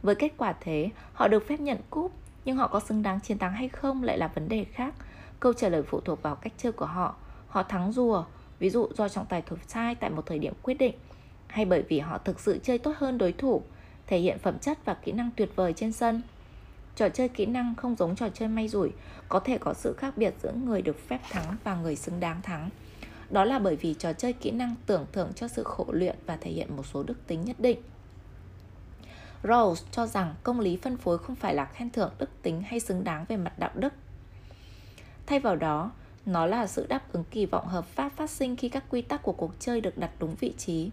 [0.03, 2.13] Với kết quả thế, họ được phép nhận cúp,
[2.45, 4.95] nhưng họ có xứng đáng chiến thắng hay không lại là vấn đề khác.
[5.41, 7.15] Câu trả lời phụ thuộc vào cách chơi của họ.
[7.49, 8.25] Họ thắng rùa,
[8.59, 10.95] ví dụ do trọng tài thổi sai tại một thời điểm quyết định
[11.53, 13.63] hay bởi vì họ thực sự chơi tốt hơn đối thủ,
[14.07, 16.23] thể hiện phẩm chất và kỹ năng tuyệt vời trên sân.
[16.97, 18.91] Trò chơi kỹ năng không giống trò chơi may rủi,
[19.29, 22.43] có thể có sự khác biệt giữa người được phép thắng và người xứng đáng
[22.43, 22.71] thắng.
[23.31, 26.37] Đó là bởi vì trò chơi kỹ năng tưởng thưởng cho sự khổ luyện và
[26.37, 27.79] thể hiện một số đức tính nhất định.
[29.43, 32.81] Rawls cho rằng công lý phân phối không phải là khen thưởng đức tính hay
[32.81, 33.93] xứng đáng về mặt đạo đức.
[35.27, 35.91] Thay vào đó,
[36.27, 39.23] nó là sự đáp ứng kỳ vọng hợp pháp phát sinh khi các quy tắc
[39.23, 40.91] của cuộc chơi được đặt đúng vị trí.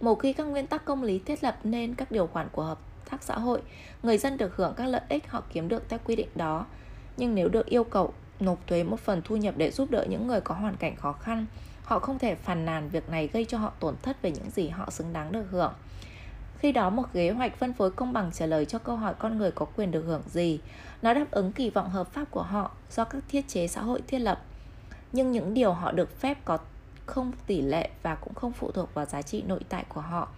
[0.00, 2.78] Một khi các nguyên tắc công lý thiết lập nên các điều khoản của hợp
[3.10, 3.62] tác xã hội,
[4.02, 6.66] người dân được hưởng các lợi ích họ kiếm được theo quy định đó.
[7.16, 10.26] Nhưng nếu được yêu cầu nộp thuế một phần thu nhập để giúp đỡ những
[10.26, 11.46] người có hoàn cảnh khó khăn,
[11.84, 14.68] họ không thể phàn nàn việc này gây cho họ tổn thất về những gì
[14.68, 15.72] họ xứng đáng được hưởng.
[16.58, 19.38] Khi đó một kế hoạch phân phối công bằng trả lời cho câu hỏi con
[19.38, 20.60] người có quyền được hưởng gì.
[21.02, 24.02] Nó đáp ứng kỳ vọng hợp pháp của họ do các thiết chế xã hội
[24.06, 24.42] thiết lập.
[25.12, 26.58] Nhưng những điều họ được phép có
[27.06, 30.28] không tỷ lệ và cũng không phụ thuộc vào giá trị nội tại của họ.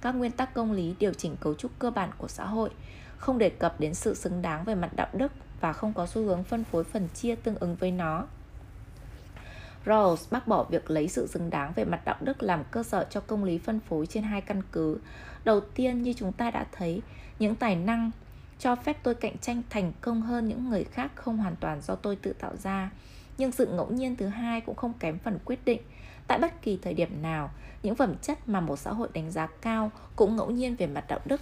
[0.00, 2.70] Các nguyên tắc công lý điều chỉnh cấu trúc cơ bản của xã hội,
[3.16, 6.22] không đề cập đến sự xứng đáng về mặt đạo đức và không có xu
[6.22, 8.24] hướng phân phối phần chia tương ứng với nó.
[9.86, 13.06] Rawls bác bỏ việc lấy sự xứng đáng về mặt đạo đức làm cơ sở
[13.10, 14.98] cho công lý phân phối trên hai căn cứ.
[15.44, 17.02] Đầu tiên, như chúng ta đã thấy,
[17.38, 18.10] những tài năng
[18.58, 21.94] cho phép tôi cạnh tranh thành công hơn những người khác không hoàn toàn do
[21.94, 22.90] tôi tự tạo ra.
[23.38, 25.80] Nhưng sự ngẫu nhiên thứ hai cũng không kém phần quyết định.
[26.26, 27.50] Tại bất kỳ thời điểm nào,
[27.82, 31.04] những phẩm chất mà một xã hội đánh giá cao cũng ngẫu nhiên về mặt
[31.08, 31.40] đạo đức.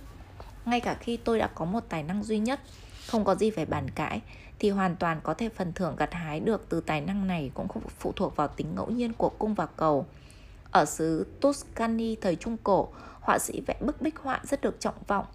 [0.64, 2.60] Ngay cả khi tôi đã có một tài năng duy nhất,
[3.06, 4.20] không có gì phải bàn cãi,
[4.58, 7.68] thì hoàn toàn có thể phần thưởng gặt hái được từ tài năng này cũng
[7.68, 10.06] không phụ thuộc vào tính ngẫu nhiên của cung và cầu.
[10.70, 12.88] Ở xứ Tuscany thời Trung Cổ,
[13.20, 15.26] họa sĩ vẽ bức bích họa rất được trọng vọng.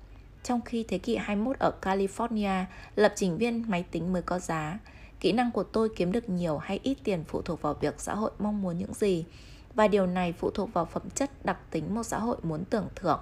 [0.44, 2.64] Trong khi thế kỷ 21 ở California,
[2.96, 4.80] lập trình viên máy tính mới có giá.
[5.20, 8.16] Kỹ năng của tôi kiếm được nhiều hay ít tiền phụ thuộc vào việc xã
[8.16, 9.26] hội mong muốn những gì.
[9.74, 12.88] Và điều này phụ thuộc vào phẩm chất, đặc tính một xã hội muốn tưởng
[12.96, 13.20] thưởng.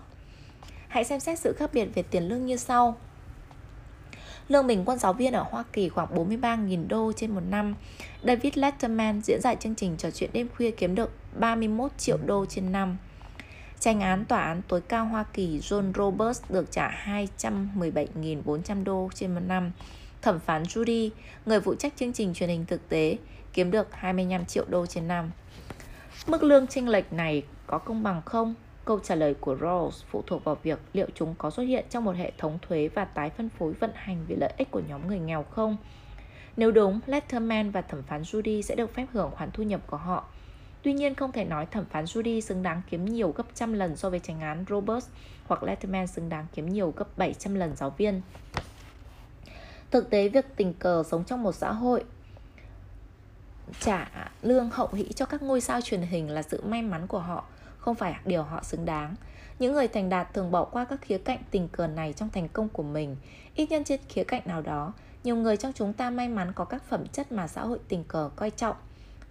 [0.88, 2.98] Hãy xem xét sự khác biệt về tiền lương như sau.
[4.48, 7.76] Lương bình quân giáo viên ở Hoa Kỳ khoảng 43.000 đô trên một năm.
[8.24, 12.45] David Letterman diễn giải chương trình trò chuyện đêm khuya kiếm được 31 triệu đô
[12.45, 12.98] trên năm.
[13.80, 16.89] Tranh án tòa án tối cao Hoa Kỳ John Roberts được trả
[17.39, 19.72] 217.400 đô trên một năm.
[20.22, 21.09] Thẩm phán Judy,
[21.45, 23.18] người phụ trách chương trình truyền hình thực tế,
[23.53, 25.32] kiếm được 25 triệu đô trên năm.
[26.28, 28.53] Mức lương chênh lệch này có công bằng không?
[28.86, 32.03] Câu trả lời của Rawls phụ thuộc vào việc liệu chúng có xuất hiện trong
[32.03, 35.07] một hệ thống thuế và tái phân phối vận hành vì lợi ích của nhóm
[35.07, 35.78] người nghèo không.
[36.57, 39.97] Nếu đúng, Letterman và thẩm phán Judy sẽ được phép hưởng khoản thu nhập của
[39.97, 40.26] họ.
[40.82, 43.95] Tuy nhiên không thể nói thẩm phán Judy xứng đáng kiếm nhiều gấp trăm lần
[43.95, 45.07] so với tranh án Roberts
[45.47, 48.22] hoặc Letterman xứng đáng kiếm nhiều gấp 700 lần giáo viên.
[49.92, 52.04] Thực tế việc tình cờ sống trong một xã hội
[53.80, 54.10] trả
[54.42, 57.46] lương hậu hĩ cho các ngôi sao truyền hình là sự may mắn của họ
[57.78, 59.16] không phải điều họ xứng đáng.
[59.60, 62.50] Những người thành đạt thường bỏ qua các khía cạnh tình cờ này trong thành
[62.50, 63.16] công của mình.
[63.56, 66.66] Ít nhân trên khía cạnh nào đó, nhiều người trong chúng ta may mắn có
[66.66, 68.76] các phẩm chất mà xã hội tình cờ coi trọng.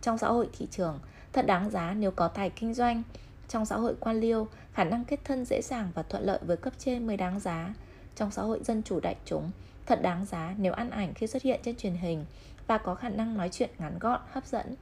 [0.03, 0.99] Trong xã hội thị trường,
[1.33, 3.03] thật đáng giá nếu có tài kinh doanh.
[3.49, 6.57] Trong xã hội quan liêu, khả năng kết thân dễ dàng và thuận lợi với
[6.57, 7.75] cấp trên mới đáng giá.
[8.17, 9.51] Trong xã hội dân chủ đại chúng,
[9.87, 12.24] thật đáng giá nếu ăn ảnh khi xuất hiện trên truyền hình
[12.66, 14.74] và có khả năng nói chuyện ngắn gọn, hấp dẫn.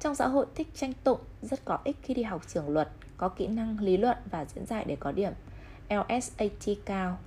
[0.00, 3.28] Trong xã hội thích tranh tụng, rất có ích khi đi học trường luật, có
[3.28, 5.32] kỹ năng lý luận và diễn giải để có điểm
[5.88, 7.18] LSAT cao.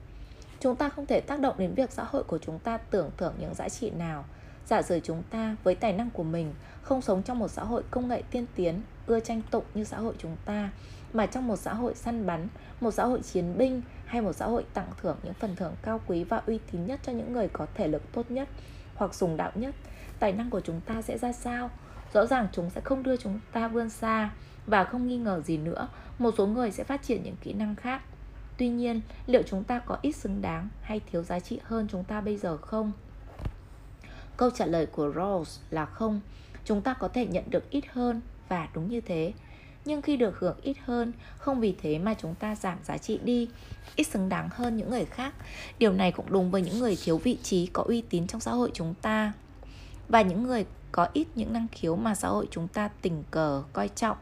[0.60, 3.34] Chúng ta không thể tác động đến việc xã hội của chúng ta tưởng thưởng
[3.40, 4.26] những giá trị nào.
[4.68, 7.84] Giả sử chúng ta với tài năng của mình không sống trong một xã hội
[7.92, 10.70] công nghệ tiên tiến, ưa tranh tụng như xã hội chúng ta,
[11.14, 12.48] mà trong một xã hội săn bắn,
[12.82, 13.82] một xã hội chiến binh
[14.12, 17.00] hay một xã hội tặng thưởng những phần thưởng cao quý và uy tín nhất
[17.04, 18.50] cho những người có thể lực tốt nhất
[18.96, 19.76] hoặc sùng đạo nhất,
[20.20, 21.70] tài năng của chúng ta sẽ ra sao?
[22.14, 24.30] Rõ ràng chúng sẽ không đưa chúng ta vươn xa
[24.68, 25.88] và không nghi ngờ gì nữa,
[26.20, 28.02] một số người sẽ phát triển những kỹ năng khác.
[28.58, 32.04] Tuy nhiên, liệu chúng ta có ít xứng đáng hay thiếu giá trị hơn chúng
[32.04, 32.92] ta bây giờ không?
[34.38, 36.22] Câu trả lời của Rawls là không.
[36.66, 39.34] Chúng ta có thể nhận được ít hơn và đúng như thế.
[39.86, 43.20] Nhưng khi được hưởng ít hơn, không vì thế mà chúng ta giảm giá trị
[43.24, 43.50] đi,
[43.96, 45.34] ít xứng đáng hơn những người khác.
[45.80, 48.52] Điều này cũng đúng với những người thiếu vị trí có uy tín trong xã
[48.52, 49.34] hội chúng ta
[50.10, 53.64] và những người có ít những năng khiếu mà xã hội chúng ta tình cờ
[53.74, 54.18] coi trọng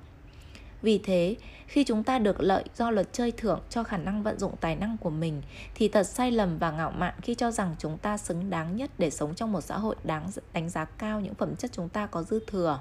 [0.81, 1.35] vì thế,
[1.67, 4.75] khi chúng ta được lợi do luật chơi thưởng cho khả năng vận dụng tài
[4.75, 5.41] năng của mình
[5.75, 8.91] thì thật sai lầm và ngạo mạn khi cho rằng chúng ta xứng đáng nhất
[8.97, 12.05] để sống trong một xã hội đáng đánh giá cao những phẩm chất chúng ta
[12.05, 12.79] có dư thừa.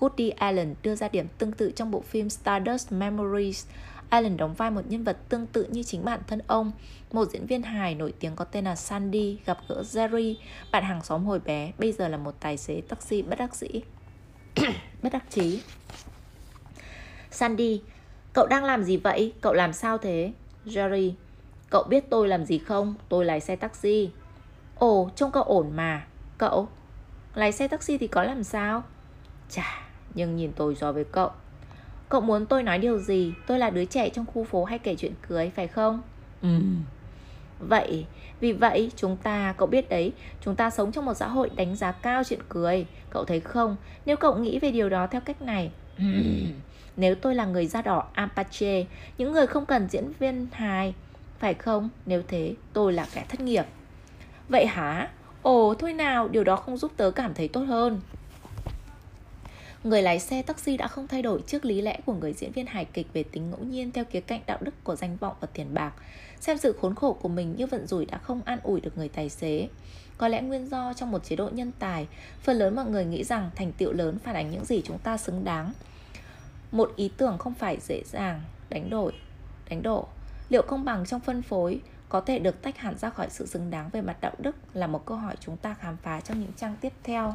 [0.00, 3.66] Woody Allen đưa ra điểm tương tự trong bộ phim Stardust Memories.
[4.08, 6.72] Allen đóng vai một nhân vật tương tự như chính bản thân ông,
[7.12, 10.34] một diễn viên hài nổi tiếng có tên là Sandy gặp gỡ Jerry,
[10.72, 13.68] bạn hàng xóm hồi bé, bây giờ là một tài xế taxi bất đắc dĩ.
[15.02, 15.62] bất đắc chí.
[17.30, 17.82] Sandy,
[18.32, 19.32] cậu đang làm gì vậy?
[19.40, 20.32] Cậu làm sao thế?
[20.66, 21.12] Jerry,
[21.70, 22.94] cậu biết tôi làm gì không?
[23.08, 24.10] Tôi lái xe taxi.
[24.74, 26.06] Ồ, trông cậu ổn mà.
[26.38, 26.68] Cậu,
[27.34, 28.82] lái xe taxi thì có làm sao?
[29.50, 29.87] Chà,
[30.18, 31.30] nhưng nhìn tôi so với cậu.
[32.08, 33.32] Cậu muốn tôi nói điều gì?
[33.46, 36.02] Tôi là đứa trẻ trong khu phố hay kể chuyện cưới, phải không?
[36.42, 36.48] Ừ.
[37.60, 38.06] Vậy,
[38.40, 41.76] vì vậy chúng ta, cậu biết đấy, chúng ta sống trong một xã hội đánh
[41.76, 42.86] giá cao chuyện cười.
[43.10, 45.70] Cậu thấy không, nếu cậu nghĩ về điều đó theo cách này,
[46.96, 48.84] nếu tôi là người da đỏ Apache,
[49.18, 50.94] những người không cần diễn viên hài,
[51.38, 51.88] phải không?
[52.06, 53.64] Nếu thế, tôi là kẻ thất nghiệp.
[54.48, 55.08] Vậy hả?
[55.42, 58.00] Ồ, thôi nào, điều đó không giúp tớ cảm thấy tốt hơn.
[59.84, 62.66] Người lái xe taxi đã không thay đổi trước lý lẽ của người diễn viên
[62.66, 65.48] hài kịch về tính ngẫu nhiên theo khía cạnh đạo đức của danh vọng và
[65.52, 65.92] tiền bạc.
[66.40, 69.08] Xem sự khốn khổ của mình như vận rủi đã không an ủi được người
[69.08, 69.68] tài xế.
[70.18, 72.06] Có lẽ nguyên do trong một chế độ nhân tài,
[72.42, 75.16] phần lớn mọi người nghĩ rằng thành tựu lớn phản ánh những gì chúng ta
[75.16, 75.72] xứng đáng.
[76.72, 79.12] Một ý tưởng không phải dễ dàng đánh đổi,
[79.70, 80.08] đánh đổ.
[80.48, 83.70] Liệu công bằng trong phân phối có thể được tách hẳn ra khỏi sự xứng
[83.70, 86.52] đáng về mặt đạo đức là một câu hỏi chúng ta khám phá trong những
[86.56, 87.34] trang tiếp theo.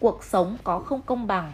[0.00, 1.52] Cuộc sống có không công bằng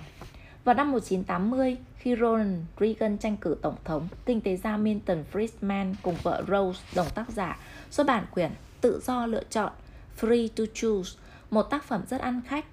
[0.65, 5.95] Vào năm 1980, khi Ronald Reagan tranh cử tổng thống, kinh tế gia Milton Friedman
[6.03, 7.59] cùng vợ Rose, đồng tác giả,
[7.91, 9.73] xuất bản quyển Tự do lựa chọn,
[10.21, 11.11] Free to Choose,
[11.51, 12.65] một tác phẩm rất ăn khách.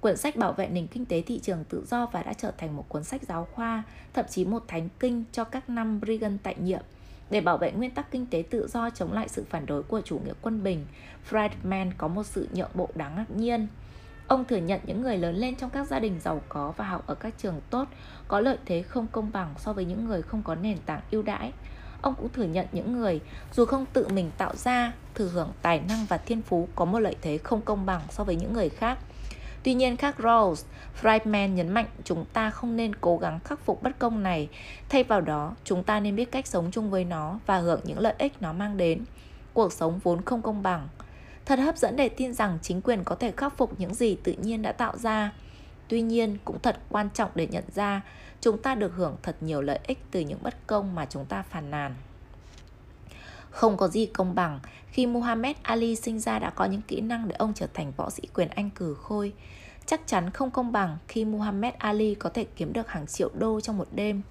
[0.00, 2.76] Quyển sách bảo vệ nền kinh tế thị trường tự do và đã trở thành
[2.76, 3.82] một cuốn sách giáo khoa,
[4.14, 6.82] thậm chí một thánh kinh cho các năm Reagan tại nhiệm.
[7.30, 10.00] Để bảo vệ nguyên tắc kinh tế tự do chống lại sự phản đối của
[10.00, 10.86] chủ nghĩa quân bình,
[11.30, 13.66] Friedman có một sự nhượng bộ đáng ngạc nhiên.
[14.28, 17.06] Ông thừa nhận những người lớn lên trong các gia đình giàu có và học
[17.06, 17.88] ở các trường tốt
[18.28, 21.22] có lợi thế không công bằng so với những người không có nền tảng ưu
[21.22, 21.52] đãi.
[22.02, 23.20] Ông cũng thừa nhận những người
[23.52, 26.98] dù không tự mình tạo ra, thừa hưởng tài năng và thiên phú có một
[26.98, 28.98] lợi thế không công bằng so với những người khác.
[29.62, 30.64] Tuy nhiên khác Rawls,
[31.02, 34.48] Friedman nhấn mạnh chúng ta không nên cố gắng khắc phục bất công này,
[34.88, 37.98] thay vào đó chúng ta nên biết cách sống chung với nó và hưởng những
[37.98, 39.04] lợi ích nó mang đến.
[39.52, 40.88] Cuộc sống vốn không công bằng,
[41.48, 44.32] Thật hấp dẫn để tin rằng chính quyền có thể khắc phục những gì tự
[44.32, 45.32] nhiên đã tạo ra.
[45.88, 48.02] Tuy nhiên, cũng thật quan trọng để nhận ra
[48.40, 51.42] chúng ta được hưởng thật nhiều lợi ích từ những bất công mà chúng ta
[51.42, 51.94] phàn nàn.
[53.50, 57.28] Không có gì công bằng khi Muhammad Ali sinh ra đã có những kỹ năng
[57.28, 59.32] để ông trở thành võ sĩ quyền Anh cử khôi.
[59.86, 63.60] Chắc chắn không công bằng khi Muhammad Ali có thể kiếm được hàng triệu đô
[63.60, 64.22] trong một đêm.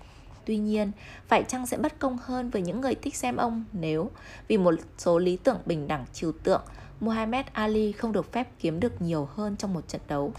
[0.46, 0.92] Tuy nhiên,
[1.28, 4.12] phải chăng sẽ bất công hơn với những người thích xem ông nếu
[4.48, 6.62] vì một số lý tưởng bình đẳng trừu tượng
[7.00, 10.34] Muhammad Ali không được phép kiếm được nhiều hơn trong một trận đấu.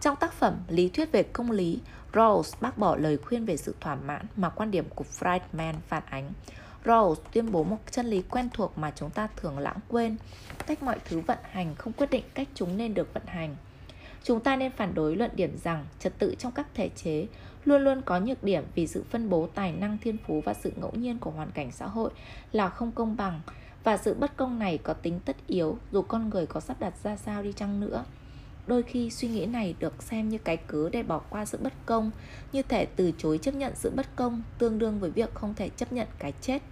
[0.00, 1.80] Trong tác phẩm Lý thuyết về công lý,
[2.12, 6.02] Rawls bác bỏ lời khuyên về sự thỏa mãn mà quan điểm của Friedman phản
[6.10, 6.30] ánh.
[6.84, 10.16] Rawls tuyên bố một chân lý quen thuộc mà chúng ta thường lãng quên.
[10.66, 13.56] Cách mọi thứ vận hành không quyết định cách chúng nên được vận hành.
[14.22, 17.26] Chúng ta nên phản đối luận điểm rằng trật tự trong các thể chế
[17.64, 20.72] luôn luôn có nhược điểm vì sự phân bố tài năng thiên phú và sự
[20.76, 22.10] ngẫu nhiên của hoàn cảnh xã hội
[22.52, 23.40] là không công bằng
[23.86, 26.94] và sự bất công này có tính tất yếu dù con người có sắp đặt
[27.02, 28.04] ra sao đi chăng nữa.
[28.66, 31.72] Đôi khi suy nghĩ này được xem như cái cớ để bỏ qua sự bất
[31.86, 32.10] công,
[32.52, 35.68] như thể từ chối chấp nhận sự bất công tương đương với việc không thể
[35.68, 36.62] chấp nhận cái chết.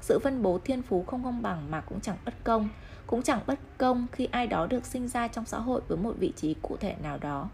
[0.00, 2.68] Sự phân bố thiên phú không công bằng mà cũng chẳng bất công,
[3.06, 6.14] cũng chẳng bất công khi ai đó được sinh ra trong xã hội với một
[6.18, 7.48] vị trí cụ thể nào đó.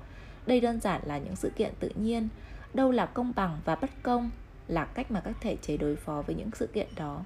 [0.46, 2.28] Đây đơn giản là những sự kiện tự nhiên,
[2.74, 4.30] đâu là công bằng và bất công
[4.68, 7.24] là cách mà các thể chế đối phó với những sự kiện đó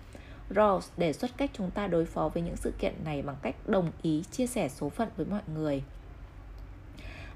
[0.50, 3.56] Rawls đề xuất cách chúng ta đối phó với những sự kiện này bằng cách
[3.66, 5.82] đồng ý chia sẻ số phận với mọi người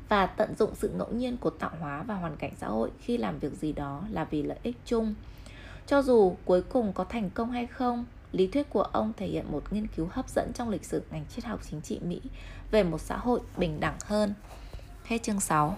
[0.09, 3.17] và tận dụng sự ngẫu nhiên của tạo hóa và hoàn cảnh xã hội khi
[3.17, 5.15] làm việc gì đó là vì lợi ích chung.
[5.87, 9.53] Cho dù cuối cùng có thành công hay không, lý thuyết của ông thể hiện
[9.53, 12.21] một nghiên cứu hấp dẫn trong lịch sử ngành triết học chính trị Mỹ
[12.71, 14.35] về một xã hội bình đẳng hơn.
[15.05, 15.77] Hết chương 6